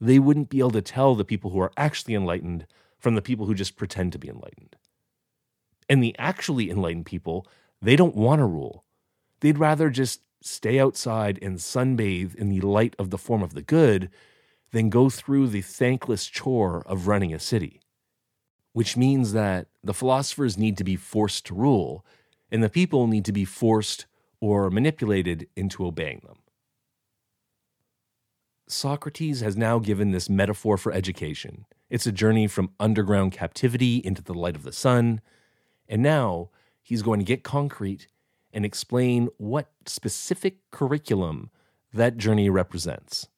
[0.00, 2.66] they wouldn't be able to tell the people who are actually enlightened
[2.98, 4.76] from the people who just pretend to be enlightened.
[5.88, 7.46] And the actually enlightened people,
[7.80, 8.84] they don't want to rule.
[9.40, 13.62] They'd rather just stay outside and sunbathe in the light of the form of the
[13.62, 14.10] good
[14.72, 17.80] than go through the thankless chore of running a city.
[18.72, 22.04] Which means that the philosophers need to be forced to rule,
[22.50, 24.06] and the people need to be forced
[24.40, 26.36] or manipulated into obeying them.
[28.68, 31.66] Socrates has now given this metaphor for education.
[31.88, 35.20] It's a journey from underground captivity into the light of the sun.
[35.88, 36.50] And now
[36.82, 38.08] he's going to get concrete
[38.52, 41.50] and explain what specific curriculum
[41.92, 43.28] that journey represents.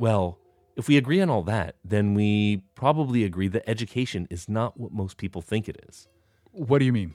[0.00, 0.38] Well,
[0.76, 4.92] if we agree on all that, then we probably agree that education is not what
[4.92, 6.08] most people think it is.
[6.50, 7.14] What do you mean?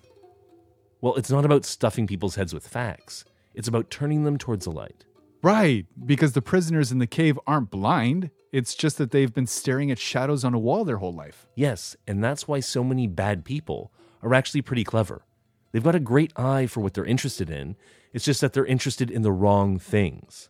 [1.04, 4.72] Well, it's not about stuffing people's heads with facts, it's about turning them towards the
[4.72, 5.04] light.
[5.42, 8.32] Right, because the prisoners in the cave aren't blind.
[8.54, 11.46] It's just that they've been staring at shadows on a wall their whole life.
[11.56, 15.26] Yes, and that's why so many bad people are actually pretty clever.
[15.74, 17.76] They've got a great eye for what they're interested in.
[18.14, 20.50] It's just that they're interested in the wrong things.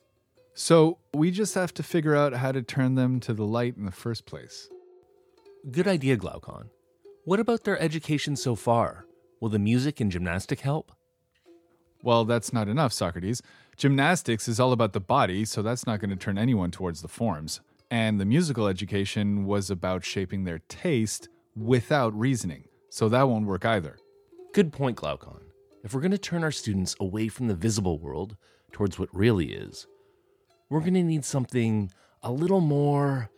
[0.54, 3.86] So we just have to figure out how to turn them to the light in
[3.86, 4.70] the first place.
[5.72, 6.70] Good idea, Glaucon.
[7.26, 9.08] What about their education so far?
[9.44, 10.94] Will the music and gymnastic help?
[12.02, 13.42] Well, that's not enough, Socrates.
[13.76, 17.10] Gymnastics is all about the body, so that's not going to turn anyone towards the
[17.10, 17.60] forms.
[17.92, 21.28] And the musical education was about shaping their taste
[21.58, 23.98] without reasoning, so that won't work either.
[24.54, 25.42] Good point, Glaucon.
[25.84, 28.38] If we're going to turn our students away from the visible world
[28.72, 29.88] towards what really is,
[30.70, 31.92] we're going to need something
[32.22, 33.30] a little more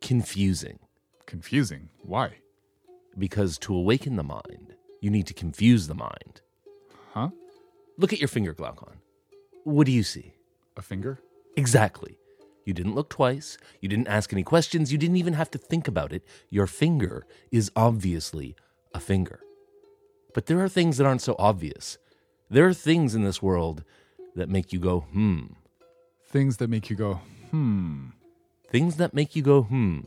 [0.00, 0.78] confusing.
[1.26, 1.90] Confusing?
[2.00, 2.36] Why?
[3.18, 6.40] Because to awaken the mind, you need to confuse the mind.
[7.12, 7.28] Huh?
[7.98, 8.96] Look at your finger, Glaucon.
[9.64, 10.32] What do you see?
[10.76, 11.20] A finger?
[11.56, 12.16] Exactly.
[12.64, 13.58] You didn't look twice.
[13.80, 14.92] You didn't ask any questions.
[14.92, 16.24] You didn't even have to think about it.
[16.48, 18.54] Your finger is obviously
[18.94, 19.40] a finger.
[20.32, 21.98] But there are things that aren't so obvious.
[22.48, 23.82] There are things in this world
[24.36, 25.46] that make you go, hmm.
[26.26, 28.10] Things that make you go, hmm.
[28.70, 30.00] Things that make you go, hmm.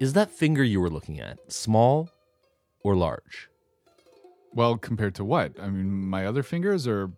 [0.00, 2.08] Is that finger you were looking at small
[2.82, 3.48] or large?
[4.58, 5.52] Well, compared to what?
[5.60, 7.12] I mean, my other fingers or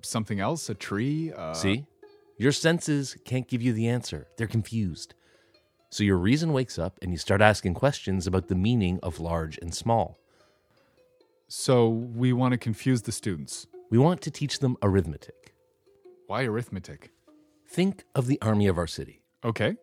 [0.00, 0.70] something else?
[0.70, 1.30] A tree?
[1.30, 1.84] Uh, See?
[2.38, 4.28] Your senses can't give you the answer.
[4.38, 5.12] They're confused.
[5.90, 9.58] So your reason wakes up and you start asking questions about the meaning of large
[9.58, 10.18] and small.
[11.48, 13.66] So we want to confuse the students.
[13.90, 15.52] We want to teach them arithmetic.
[16.28, 17.10] Why arithmetic?
[17.68, 19.20] Think of the army of our city.
[19.44, 19.76] Okay.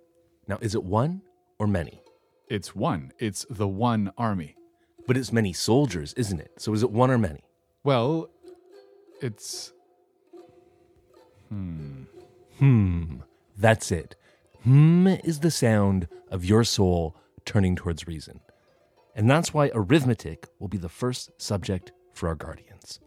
[0.47, 1.22] Now, is it one
[1.59, 2.01] or many?
[2.47, 3.11] It's one.
[3.20, 4.55] It's the one army.
[5.08, 6.51] But it's many soldiers, isn't it?
[6.58, 7.43] So is it one or many?
[7.84, 8.30] Well,
[9.22, 9.74] it's.
[11.49, 12.04] Hmm,
[12.60, 13.18] Hmm.
[13.58, 14.16] that's it.
[14.64, 18.39] Hmm is the sound of your soul turning towards reason.
[19.16, 22.99] And that's why arithmetic will be the first subject for our guardians.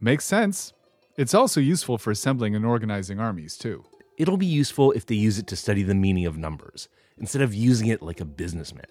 [0.00, 0.72] Makes sense.
[1.16, 3.84] It's also useful for assembling and organizing armies, too.
[4.16, 6.88] It'll be useful if they use it to study the meaning of numbers
[7.18, 8.86] instead of using it like a businessman.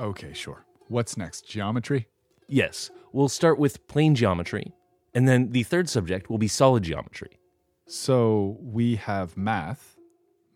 [0.00, 0.64] Okay, sure.
[0.90, 1.46] What's next?
[1.46, 2.08] Geometry?
[2.48, 4.72] Yes, we'll start with plane geometry,
[5.14, 7.38] and then the third subject will be solid geometry.
[7.86, 9.96] So we have math,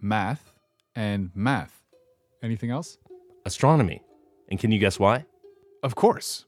[0.01, 0.53] math,
[0.97, 1.85] and math.
[2.43, 2.99] Anything else?
[3.47, 4.03] Astronomy.
[4.51, 5.25] And can you guess why?
[5.85, 6.47] Of course.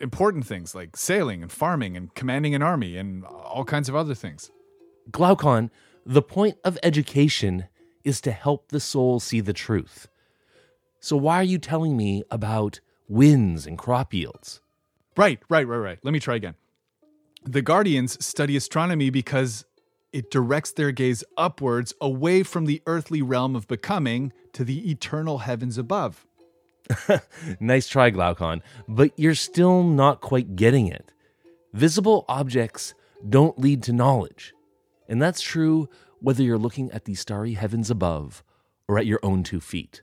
[0.00, 4.16] Important things like sailing and farming and commanding an army and all kinds of other
[4.16, 4.50] things.
[5.12, 5.70] Glaucon,
[6.04, 7.68] the point of education
[8.02, 10.08] is to help the soul see the truth.
[11.00, 14.60] So why are you telling me about winds and crop yields?
[15.16, 15.98] Right, right, right, right.
[16.02, 16.54] Let me try again.
[17.44, 19.64] The Guardians study astronomy because
[20.12, 25.38] it directs their gaze upwards away from the earthly realm of becoming to the eternal
[25.38, 26.26] heavens above.
[27.60, 31.12] Nice try, Glaucon, but you're still not quite getting it.
[31.72, 32.94] Visible objects
[33.28, 34.52] don't lead to knowledge.
[35.08, 35.88] And that's true
[36.20, 38.42] whether you're looking at the starry heavens above
[38.88, 40.02] or at your own two feet.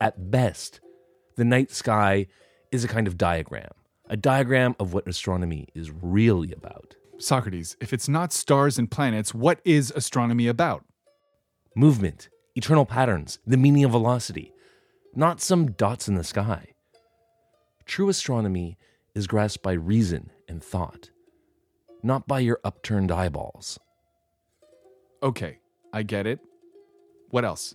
[0.00, 0.80] At best,
[1.36, 2.28] the night sky
[2.70, 3.72] is a kind of diagram,
[4.08, 6.94] a diagram of what astronomy is really about.
[7.18, 10.84] Socrates, if it's not stars and planets, what is astronomy about?
[11.74, 14.52] Movement, eternal patterns, the meaning of velocity,
[15.16, 16.74] not some dots in the sky.
[17.84, 18.78] True astronomy
[19.16, 21.10] is grasped by reason and thought,
[22.04, 23.80] not by your upturned eyeballs.
[25.24, 25.58] Okay,
[25.92, 26.38] I get it.
[27.30, 27.74] What else?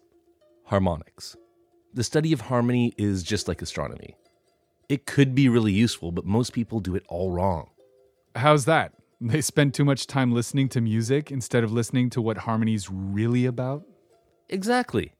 [0.68, 1.36] Harmonics.
[1.96, 4.16] The study of harmony is just like astronomy.
[4.90, 7.70] It could be really useful, but most people do it all wrong.
[8.36, 8.94] How's that?
[9.22, 13.46] They spend too much time listening to music instead of listening to what harmony's really
[13.46, 13.84] about?
[14.50, 15.14] Exactly.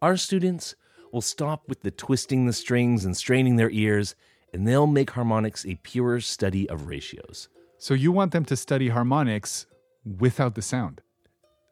[0.00, 0.74] Our students
[1.12, 4.14] will stop with the twisting the strings and straining their ears,
[4.52, 7.48] and they'll make harmonics a pure study of ratios.
[7.78, 9.66] So you want them to study harmonics
[10.04, 11.02] without the sound?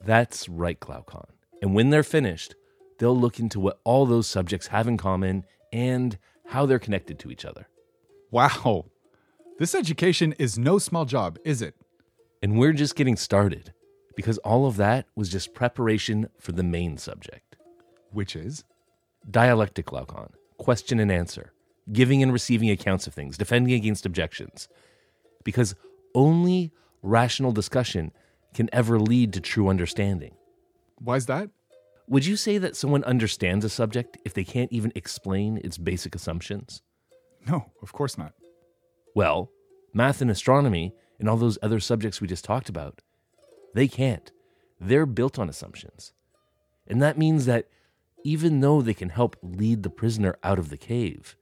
[0.04, 1.26] That's right, Glaucon.
[1.62, 2.54] And when they're finished,
[3.02, 7.32] they'll look into what all those subjects have in common and how they're connected to
[7.32, 7.66] each other.
[8.30, 8.84] Wow.
[9.58, 11.74] This education is no small job, is it?
[12.44, 13.72] And we're just getting started
[14.14, 17.56] because all of that was just preparation for the main subject.
[18.12, 18.62] Which is?
[19.28, 20.34] Dialectic, Glaucon.
[20.58, 21.52] Question and answer.
[21.92, 24.68] Giving and receiving accounts of things, defending against objections.
[25.42, 25.74] Because
[26.14, 26.70] only
[27.02, 28.12] rational discussion
[28.54, 30.36] can ever lead to true understanding.
[31.00, 31.50] Why's that?
[32.08, 36.14] Would you say that someone understands a subject if they can't even explain its basic
[36.14, 36.82] assumptions?
[37.46, 38.34] No, of course not.
[39.14, 39.50] Well,
[39.94, 43.00] math and astronomy and all those other subjects we just talked about,
[43.74, 44.30] they can't.
[44.80, 46.12] They're built on assumptions.
[46.86, 47.68] And that means that
[48.24, 51.36] even though they can help lead the prisoner out of the cave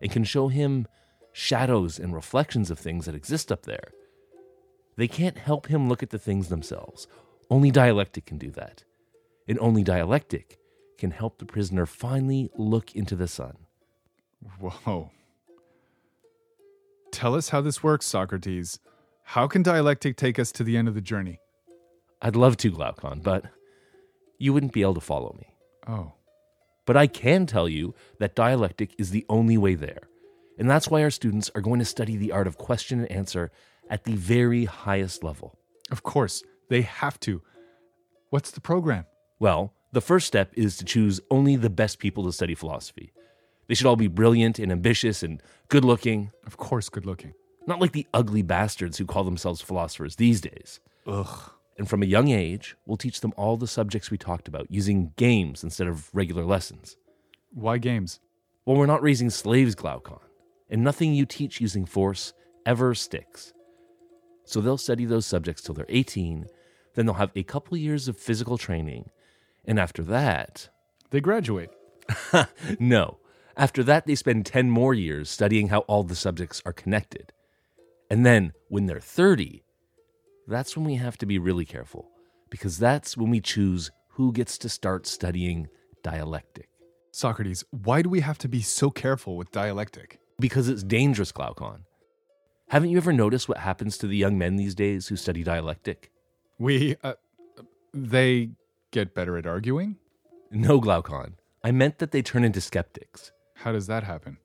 [0.00, 0.86] and can show him
[1.32, 3.92] shadows and reflections of things that exist up there,
[4.96, 7.06] they can't help him look at the things themselves.
[7.50, 8.84] Only dialectic can do that.
[9.52, 10.56] And only dialectic
[10.96, 13.58] can help the prisoner finally look into the sun.
[14.58, 15.10] Whoa.
[17.10, 18.78] Tell us how this works, Socrates.
[19.24, 21.38] How can dialectic take us to the end of the journey?
[22.22, 23.44] I'd love to, Glaucon, but
[24.38, 25.54] you wouldn't be able to follow me.
[25.86, 26.14] Oh.
[26.86, 30.08] But I can tell you that dialectic is the only way there.
[30.58, 33.50] And that's why our students are going to study the art of question and answer
[33.90, 35.58] at the very highest level.
[35.90, 37.42] Of course, they have to.
[38.30, 39.04] What's the program?
[39.42, 43.12] Well, the first step is to choose only the best people to study philosophy.
[43.66, 47.34] They should all be brilliant and ambitious and good looking, Of course, good looking.
[47.66, 50.78] not like the ugly bastards who call themselves philosophers these days.
[51.08, 51.50] Ugh.
[51.76, 55.12] And from a young age, we'll teach them all the subjects we talked about using
[55.16, 56.96] games instead of regular lessons.
[57.50, 58.20] Why games?
[58.64, 60.20] Well, we're not raising slaves, Glaucon,
[60.70, 62.32] and nothing you teach using force
[62.64, 63.52] ever sticks.
[64.44, 66.46] So they'll study those subjects till they're 18,
[66.94, 69.10] then they'll have a couple years of physical training,
[69.64, 70.68] and after that,
[71.10, 71.70] They graduate.
[72.78, 73.18] no.
[73.56, 77.32] After that, they spend 10 more years studying how all the subjects are connected.
[78.10, 79.62] And then, when they're 30,
[80.46, 82.10] that's when we have to be really careful,
[82.50, 85.68] because that's when we choose who gets to start studying
[86.02, 86.68] dialectic.
[87.12, 90.18] Socrates, why do we have to be so careful with dialectic?
[90.40, 91.84] Because it's dangerous, Glaucon.
[92.68, 96.10] Haven't you ever noticed what happens to the young men these days who study dialectic?
[96.58, 97.14] We, uh,
[97.92, 98.50] they
[98.92, 99.96] get better at arguing?
[100.50, 101.34] No, Glaucon.
[101.64, 103.32] I meant that they turn into skeptics.
[103.56, 104.38] How does that happen?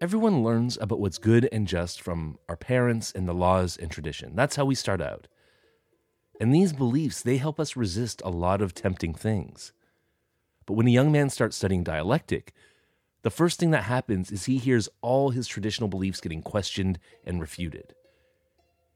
[0.00, 4.36] Everyone learns about what's good and just from our parents and the laws and tradition.
[4.36, 5.28] That's how we start out.
[6.40, 9.72] And these beliefs, they help us resist a lot of tempting things.
[10.66, 12.52] But when a young man starts studying dialectic,
[13.22, 17.40] the first thing that happens is he hears all his traditional beliefs getting questioned and
[17.40, 17.94] refuted.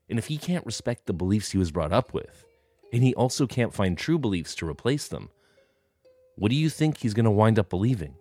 [0.09, 2.47] And if he can't respect the beliefs he was brought up with,
[2.95, 5.28] and he also can't find true beliefs to replace them,
[6.36, 8.14] what do you think he's going to wind up believing?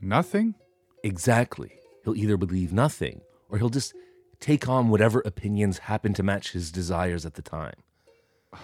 [0.00, 0.54] Nothing?
[1.02, 1.72] Exactly.
[2.04, 3.94] He'll either believe nothing or he'll just
[4.38, 7.74] take on whatever opinions happen to match his desires at the time.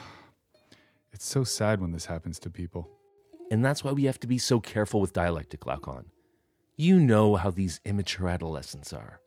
[1.12, 2.88] It's so sad when this happens to people.
[3.50, 6.06] And that's why we have to be so careful with dialectic, Glaucon.
[6.76, 9.20] You know how these immature adolescents are.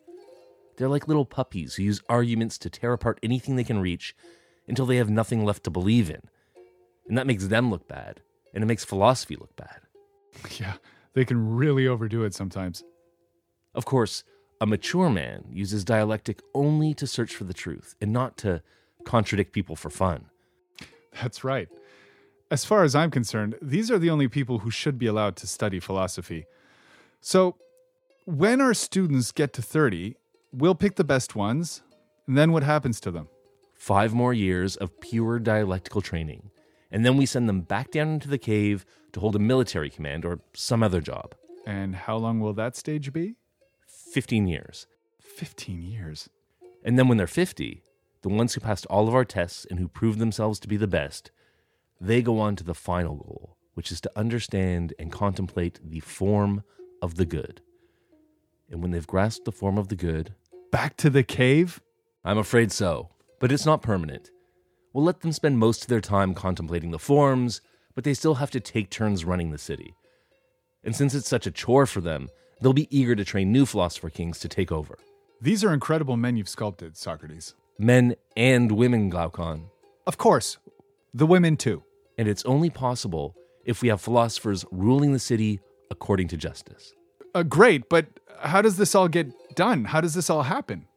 [0.78, 4.16] They're like little puppies who use arguments to tear apart anything they can reach
[4.68, 6.22] until they have nothing left to believe in.
[7.08, 8.22] And that makes them look bad,
[8.54, 9.80] and it makes philosophy look bad.
[10.60, 10.74] Yeah,
[11.14, 12.84] they can really overdo it sometimes.
[13.74, 14.24] Of course,
[14.60, 18.62] a mature man uses dialectic only to search for the truth and not to
[19.06, 20.26] contradict people for fun.
[21.22, 21.70] That's right.
[22.52, 25.48] As far as I'm concerned, these are the only people who should be allowed to
[25.48, 26.46] study philosophy.
[27.22, 27.56] So,
[28.26, 30.16] when our students get to 30,
[30.52, 31.82] we'll pick the best ones,
[32.28, 33.28] and then what happens to them?
[33.86, 36.50] Five more years of pure dialectical training,
[36.90, 40.26] and then we send them back down into the cave to hold a military command
[40.26, 41.36] or some other job.
[41.68, 43.36] And how long will that stage be?
[43.86, 44.88] 15 years.
[45.20, 46.28] 15 years.
[46.84, 47.84] And then when they're 50,
[48.24, 50.88] the ones who passed all of our tests and who proved themselves to be the
[50.88, 51.30] best,
[52.02, 56.64] they go on to the final goal, which is to understand and contemplate the form
[57.04, 57.62] of the good.
[58.68, 60.34] And when they've grasped the form of the good,
[60.72, 61.84] Back to the cave?
[62.24, 63.12] I'm afraid so,
[63.46, 64.32] but it's not permanent.
[64.92, 67.62] We'll let them spend most of their time contemplating the forms,
[67.94, 69.94] but they still have to take turns running the city.
[70.84, 72.30] And since it's such a chore for them,
[72.60, 74.98] they'll be eager to train new philosopher kings to take over.
[75.40, 77.54] These are incredible men you've sculpted, Socrates.
[77.78, 79.70] Men and women, Glaucon.
[80.08, 80.58] Of course,
[81.14, 81.84] the women too.
[82.18, 85.60] And it's only possible if we have philosophers ruling the city
[85.92, 86.96] according to justice.
[87.36, 88.08] Uh, great, but
[88.42, 89.86] how does this all get done?
[89.86, 90.88] How does this all happen?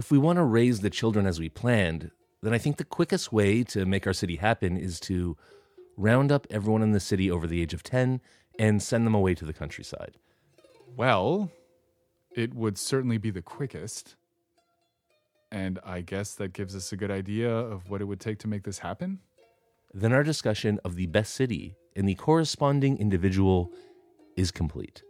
[0.00, 2.10] If we want to raise the children as we planned,
[2.42, 5.36] then I think the quickest way to make our city happen is to
[5.94, 8.22] round up everyone in the city over the age of 10
[8.58, 10.16] and send them away to the countryside.
[10.96, 11.52] Well,
[12.34, 14.16] it would certainly be the quickest.
[15.52, 18.48] And I guess that gives us a good idea of what it would take to
[18.48, 19.18] make this happen.
[19.92, 23.70] Then our discussion of the best city and the corresponding individual
[24.34, 25.02] is complete.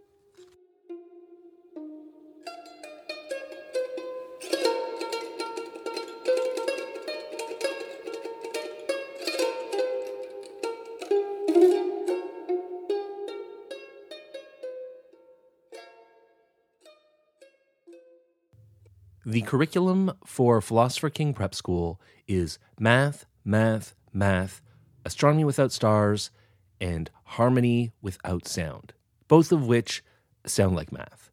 [19.51, 24.61] Curriculum for Philosopher King Prep School is math, math, math,
[25.03, 26.31] astronomy without stars,
[26.79, 28.93] and harmony without sound,
[29.27, 30.05] both of which
[30.45, 31.31] sound like math.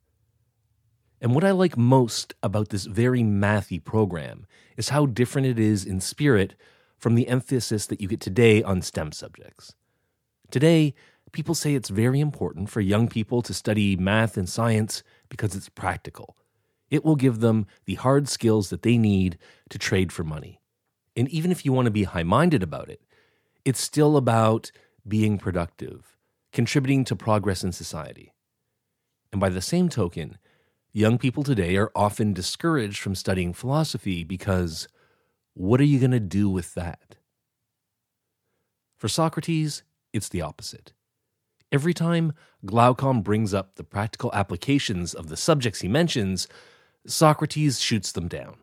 [1.20, 5.84] And what I like most about this very mathy program is how different it is
[5.84, 6.56] in spirit
[6.98, 9.76] from the emphasis that you get today on STEM subjects.
[10.50, 10.92] Today,
[11.30, 15.68] people say it's very important for young people to study math and science because it's
[15.68, 16.34] practical.
[16.90, 19.38] It will give them the hard skills that they need
[19.70, 20.60] to trade for money.
[21.16, 23.02] And even if you want to be high minded about it,
[23.64, 24.70] it's still about
[25.06, 26.16] being productive,
[26.52, 28.32] contributing to progress in society.
[29.32, 30.38] And by the same token,
[30.92, 34.88] young people today are often discouraged from studying philosophy because
[35.54, 37.16] what are you going to do with that?
[38.96, 39.82] For Socrates,
[40.12, 40.92] it's the opposite.
[41.70, 42.32] Every time
[42.64, 46.48] Glaucon brings up the practical applications of the subjects he mentions,
[47.08, 48.56] Socrates shoots them down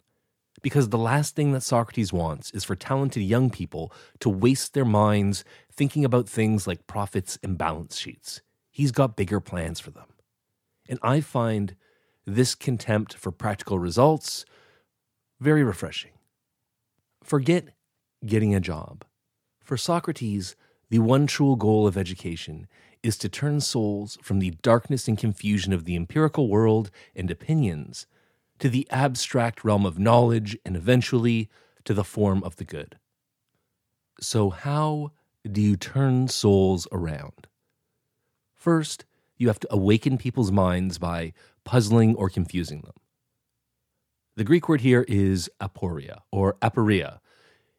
[0.61, 4.85] because the last thing that Socrates wants is for talented young people to waste their
[4.85, 8.41] minds thinking about things like profits and balance sheets.
[8.69, 10.05] He's got bigger plans for them.
[10.87, 11.75] And I find
[12.23, 14.45] this contempt for practical results
[15.39, 16.11] very refreshing.
[17.23, 17.69] Forget
[18.23, 19.03] getting a job.
[19.63, 20.55] For Socrates,
[20.91, 22.67] the one true goal of education
[23.01, 28.05] is to turn souls from the darkness and confusion of the empirical world and opinions
[28.59, 31.49] to the abstract realm of knowledge, and eventually
[31.83, 32.97] to the form of the good.
[34.19, 35.11] So, how
[35.49, 37.47] do you turn souls around?
[38.53, 39.05] First,
[39.37, 41.33] you have to awaken people's minds by
[41.63, 42.93] puzzling or confusing them.
[44.35, 47.19] The Greek word here is aporia or aporia,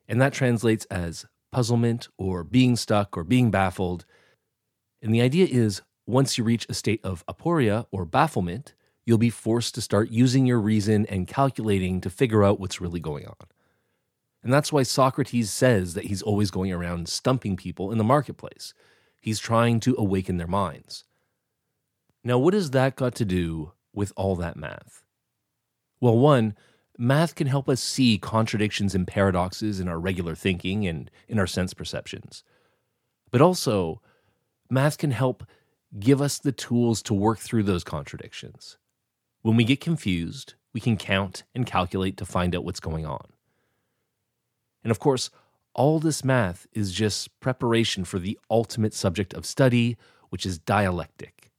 [0.08, 4.04] and that translates as puzzlement or being stuck or being baffled.
[5.02, 8.74] And the idea is once you reach a state of aporia or bafflement,
[9.06, 13.00] you'll be forced to start using your reason and calculating to figure out what's really
[13.00, 13.46] going on.
[14.42, 18.74] And that's why Socrates says that he's always going around stumping people in the marketplace.
[19.20, 21.04] He's trying to awaken their minds.
[22.22, 25.02] Now, what has that got to do with all that math?
[26.00, 26.56] Well, one,
[26.98, 31.46] math can help us see contradictions and paradoxes in our regular thinking and in our
[31.46, 32.42] sense perceptions.
[33.30, 34.00] But also,
[34.68, 35.44] math can help
[35.98, 38.76] give us the tools to work through those contradictions.
[39.46, 43.28] When we get confused, we can count and calculate to find out what's going on.
[44.82, 45.30] And of course,
[45.72, 49.96] all this math is just preparation for the ultimate subject of study,
[50.30, 51.52] which is dialectic.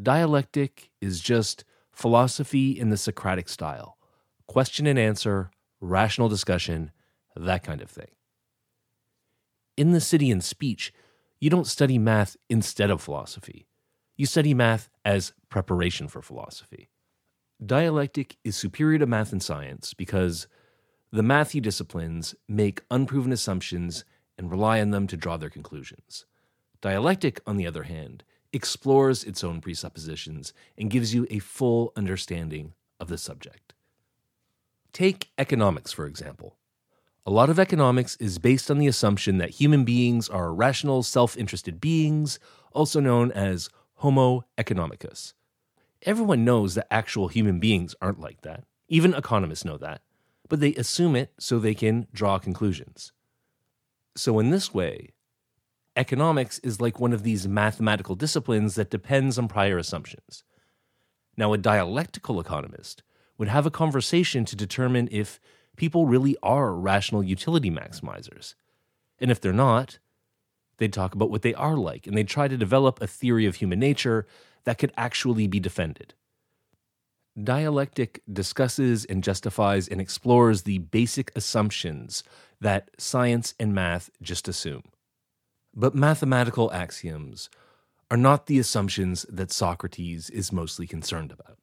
[0.00, 3.98] Dialectic is just philosophy in the Socratic style
[4.46, 6.92] question and answer, rational discussion,
[7.34, 8.12] that kind of thing.
[9.76, 10.92] In the city and speech,
[11.40, 13.66] you don't study math instead of philosophy.
[14.16, 16.88] You study math as preparation for philosophy.
[17.64, 20.46] Dialectic is superior to math and science because
[21.12, 24.04] the mathy disciplines make unproven assumptions
[24.38, 26.24] and rely on them to draw their conclusions.
[26.80, 32.72] Dialectic, on the other hand, explores its own presuppositions and gives you a full understanding
[32.98, 33.74] of the subject.
[34.92, 36.56] Take economics, for example.
[37.26, 41.36] A lot of economics is based on the assumption that human beings are rational, self
[41.36, 42.38] interested beings,
[42.72, 45.32] also known as Homo economicus.
[46.02, 48.64] Everyone knows that actual human beings aren't like that.
[48.88, 50.02] Even economists know that.
[50.48, 53.12] But they assume it so they can draw conclusions.
[54.14, 55.10] So, in this way,
[55.96, 60.44] economics is like one of these mathematical disciplines that depends on prior assumptions.
[61.36, 63.02] Now, a dialectical economist
[63.38, 65.40] would have a conversation to determine if
[65.76, 68.54] people really are rational utility maximizers.
[69.18, 69.98] And if they're not,
[70.78, 73.56] they'd talk about what they are like and they'd try to develop a theory of
[73.56, 74.26] human nature
[74.64, 76.14] that could actually be defended.
[77.42, 82.22] Dialectic discusses and justifies and explores the basic assumptions
[82.60, 84.84] that science and math just assume.
[85.74, 87.50] But mathematical axioms
[88.10, 91.58] are not the assumptions that Socrates is mostly concerned about.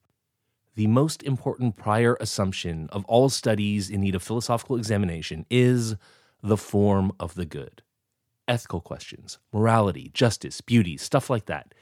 [0.75, 5.95] The most important prior assumption of all studies in need of philosophical examination is
[6.41, 7.81] the form of the good.
[8.47, 11.73] Ethical questions, morality, justice, beauty, stuff like that.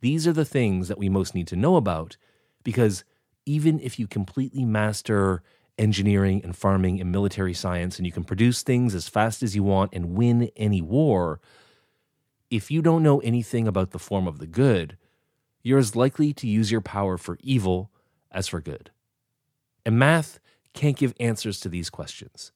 [0.00, 2.16] These are the things that we most need to know about
[2.62, 3.04] because
[3.46, 5.42] even if you completely master
[5.78, 9.62] engineering and farming and military science and you can produce things as fast as you
[9.62, 11.40] want and win any war,
[12.50, 14.96] if you don't know anything about the form of the good,
[15.62, 17.90] you're as likely to use your power for evil
[18.30, 18.90] as for good.
[19.84, 20.38] And math
[20.74, 22.52] can't give answers to these questions.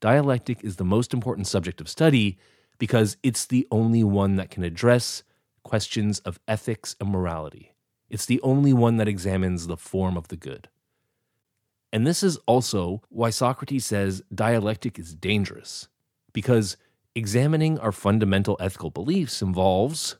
[0.00, 2.38] Dialectic is the most important subject of study
[2.78, 5.22] because it's the only one that can address
[5.62, 7.74] questions of ethics and morality.
[8.08, 10.68] It's the only one that examines the form of the good.
[11.92, 15.88] And this is also why Socrates says dialectic is dangerous,
[16.32, 16.76] because
[17.14, 20.16] examining our fundamental ethical beliefs involves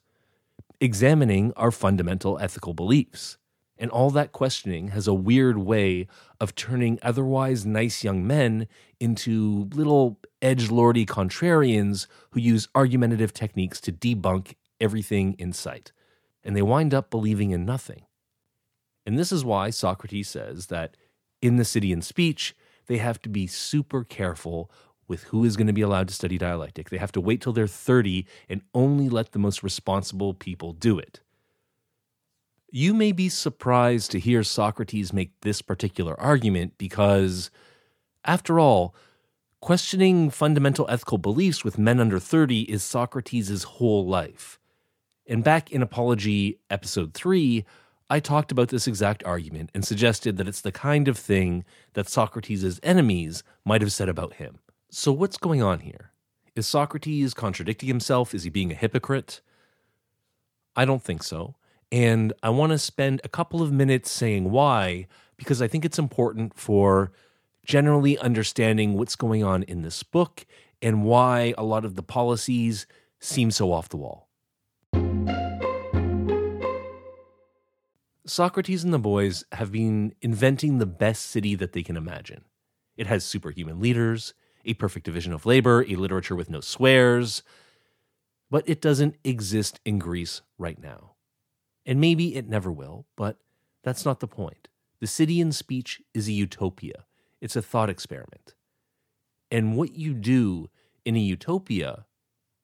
[0.80, 3.36] examining our fundamental ethical beliefs.
[3.78, 6.08] And all that questioning has a weird way
[6.40, 8.66] of turning otherwise nice young men
[8.98, 15.92] into little edge lordy contrarians who use argumentative techniques to debunk everything in sight.
[16.42, 18.02] And they wind up believing in nothing.
[19.06, 20.96] And this is why Socrates says that
[21.40, 22.54] in the city and speech,
[22.88, 24.70] they have to be super careful
[25.06, 26.90] with who is going to be allowed to study dialectic.
[26.90, 30.98] They have to wait till they're 30 and only let the most responsible people do
[30.98, 31.20] it.
[32.70, 37.50] You may be surprised to hear Socrates make this particular argument because,
[38.26, 38.94] after all,
[39.62, 44.58] questioning fundamental ethical beliefs with men under 30 is Socrates' whole life.
[45.26, 47.64] And back in Apology, episode 3,
[48.10, 51.64] I talked about this exact argument and suggested that it's the kind of thing
[51.94, 54.58] that Socrates' enemies might have said about him.
[54.90, 56.12] So, what's going on here?
[56.54, 58.34] Is Socrates contradicting himself?
[58.34, 59.40] Is he being a hypocrite?
[60.76, 61.54] I don't think so.
[61.90, 65.98] And I want to spend a couple of minutes saying why, because I think it's
[65.98, 67.12] important for
[67.64, 70.46] generally understanding what's going on in this book
[70.82, 72.86] and why a lot of the policies
[73.20, 74.28] seem so off the wall.
[78.26, 82.44] Socrates and the boys have been inventing the best city that they can imagine.
[82.96, 84.34] It has superhuman leaders,
[84.66, 87.42] a perfect division of labor, a literature with no swears,
[88.50, 91.12] but it doesn't exist in Greece right now.
[91.88, 93.38] And maybe it never will, but
[93.82, 94.68] that's not the point.
[95.00, 97.06] The city in speech is a utopia,
[97.40, 98.54] it's a thought experiment.
[99.50, 100.68] And what you do
[101.06, 102.04] in a utopia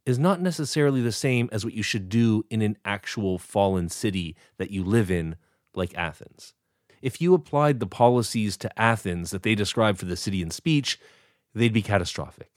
[0.05, 4.37] is not necessarily the same as what you should do in an actual fallen city
[4.59, 5.37] that you live in,
[5.75, 6.53] like Athens.
[7.01, 11.01] If you applied the policies to Athens that they describe for the city in speech,
[11.55, 12.51] they'd be catastrophic.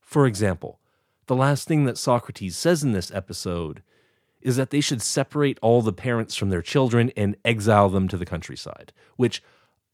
[0.00, 0.78] For example,
[1.26, 3.82] the last thing that Socrates says in this episode
[4.40, 8.16] is that they should separate all the parents from their children and exile them to
[8.16, 9.42] the countryside, which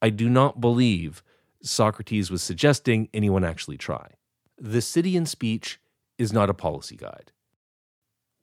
[0.00, 1.22] I do not believe
[1.62, 4.12] Socrates was suggesting anyone actually try.
[4.58, 5.80] The city in speech
[6.18, 7.32] is not a policy guide.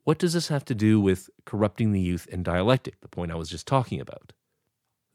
[0.04, 3.36] What does this have to do with corrupting the youth and dialectic, the point I
[3.36, 4.34] was just talking about?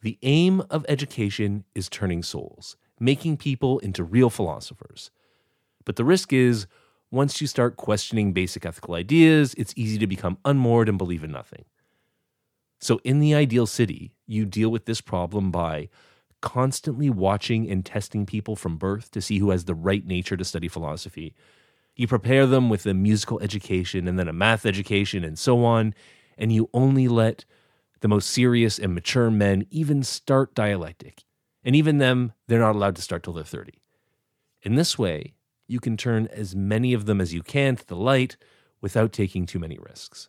[0.01, 5.11] The aim of education is turning souls, making people into real philosophers.
[5.85, 6.67] But the risk is,
[7.11, 11.33] once you start questioning basic ethical ideas, it's easy to become unmoored and believe in
[11.33, 11.65] nothing.
[12.81, 15.89] So, in the ideal city, you deal with this problem by
[16.41, 20.45] constantly watching and testing people from birth to see who has the right nature to
[20.45, 21.35] study philosophy.
[21.97, 25.95] You prepare them with a musical education and then a math education and so on,
[26.37, 27.45] and you only let
[28.01, 31.25] the most serious and mature men even start dialectic.
[31.65, 33.73] And even them, they're not allowed to start till they're 30.
[34.63, 35.35] In this way,
[35.69, 38.37] you can turn as many of them as you can to the light
[38.81, 40.29] without taking too many risks.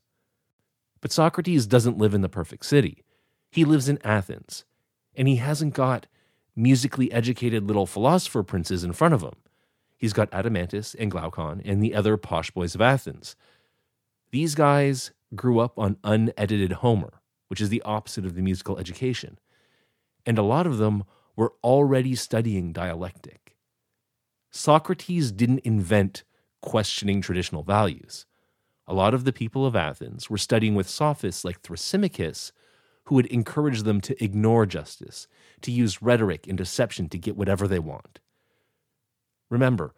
[1.02, 3.04] But Socrates doesn't live in the perfect city.
[3.50, 4.66] He lives in Athens,
[5.16, 6.08] and he hasn't got
[6.56, 9.36] musically educated little philosopher princes in front of him.
[9.98, 13.36] He's got Adeimantus and Glaucon and the other posh boys of Athens.
[14.32, 19.40] These guys grew up on unedited Homer, which is the opposite of the musical education.
[20.26, 21.04] And a lot of them
[21.36, 23.49] were already studying dialectic.
[24.52, 26.24] Socrates didn't invent
[26.62, 28.26] questioning traditional values.
[28.88, 32.52] A lot of the people of Athens were studying with sophists like Thrasymachus,
[33.06, 35.28] who would encourage them to ignore justice,
[35.62, 38.20] to use rhetoric and deception to get whatever they want.
[39.50, 39.94] Remember,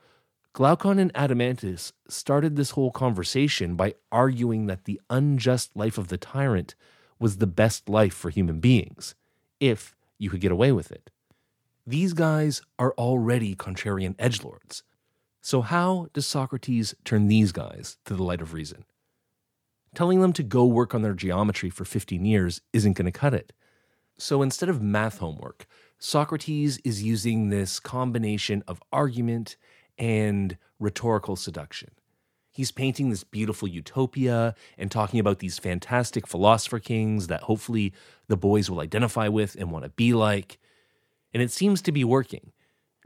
[0.53, 6.17] Glaucon and Adeimantus started this whole conversation by arguing that the unjust life of the
[6.17, 6.75] tyrant
[7.19, 9.15] was the best life for human beings,
[9.61, 11.09] if you could get away with it.
[11.85, 14.83] These guys are already contrarian edgelords.
[15.41, 18.85] So, how does Socrates turn these guys to the light of reason?
[19.95, 23.33] Telling them to go work on their geometry for 15 years isn't going to cut
[23.33, 23.51] it.
[24.17, 25.65] So, instead of math homework,
[25.97, 29.57] Socrates is using this combination of argument
[29.97, 31.89] and rhetorical seduction.
[32.51, 37.93] He's painting this beautiful utopia and talking about these fantastic philosopher kings that hopefully
[38.27, 40.59] the boys will identify with and want to be like.
[41.33, 42.51] And it seems to be working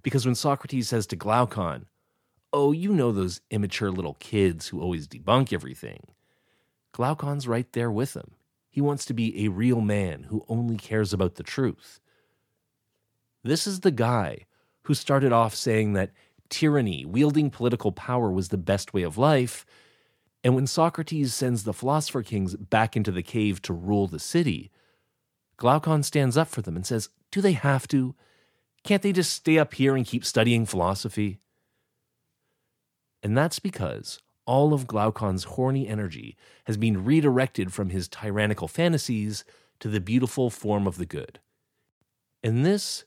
[0.04, 1.88] because when Socrates says to Glaucon,
[2.54, 6.08] Oh, you know those immature little kids who always debunk everything,
[6.94, 8.32] Glaucon's right there with him.
[8.70, 12.00] He wants to be a real man who only cares about the truth.
[13.44, 14.46] This is the guy
[14.84, 16.12] who started off saying that
[16.50, 19.66] tyranny, wielding political power, was the best way of life.
[20.44, 24.72] And when Socrates sends the philosopher kings back into the cave to rule the city,
[25.58, 28.16] Glaucon stands up for them and says, Do they have to?
[28.84, 31.40] Can't they just stay up here and keep studying philosophy?
[33.24, 39.44] And that's because all of Glaucon's horny energy has been redirected from his tyrannical fantasies
[39.80, 41.40] to the beautiful form of the good.
[42.44, 43.06] And this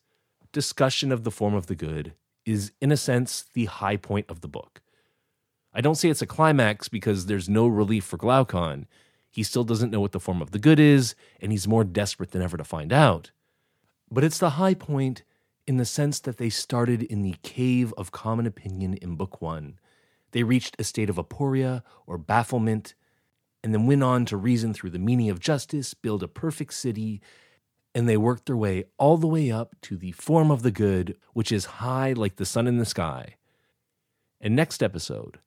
[0.53, 4.41] discussion of the form of the good is, in a sense, the high point of
[4.41, 4.83] the book.
[5.73, 8.87] I don't say it's a climax because there's no relief for Glaucon.
[9.31, 12.31] He still doesn't know what the form of the good is, and he's more desperate
[12.31, 13.31] than ever to find out.
[14.11, 15.23] But it's the high point
[15.67, 19.79] in the sense that they started in the cave of common opinion in Book One.
[20.33, 22.95] They reached a state of aporia or bafflement,
[23.63, 27.21] and then went on to reason through the meaning of justice, build a perfect city,
[27.95, 31.17] and they worked their way all the way up to the form of the good,
[31.33, 33.35] which is high like the sun in the sky.
[34.41, 35.39] And next episode,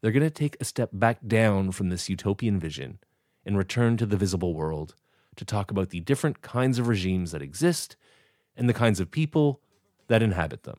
[0.00, 2.98] they're going to take a step back down from this utopian vision
[3.46, 4.94] and return to the visible world
[5.36, 7.96] to talk about the different kinds of regimes that exist
[8.56, 9.60] and the kinds of people
[10.08, 10.78] that inhabit them.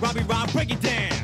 [0.00, 1.21] Robbie Rob, break it down.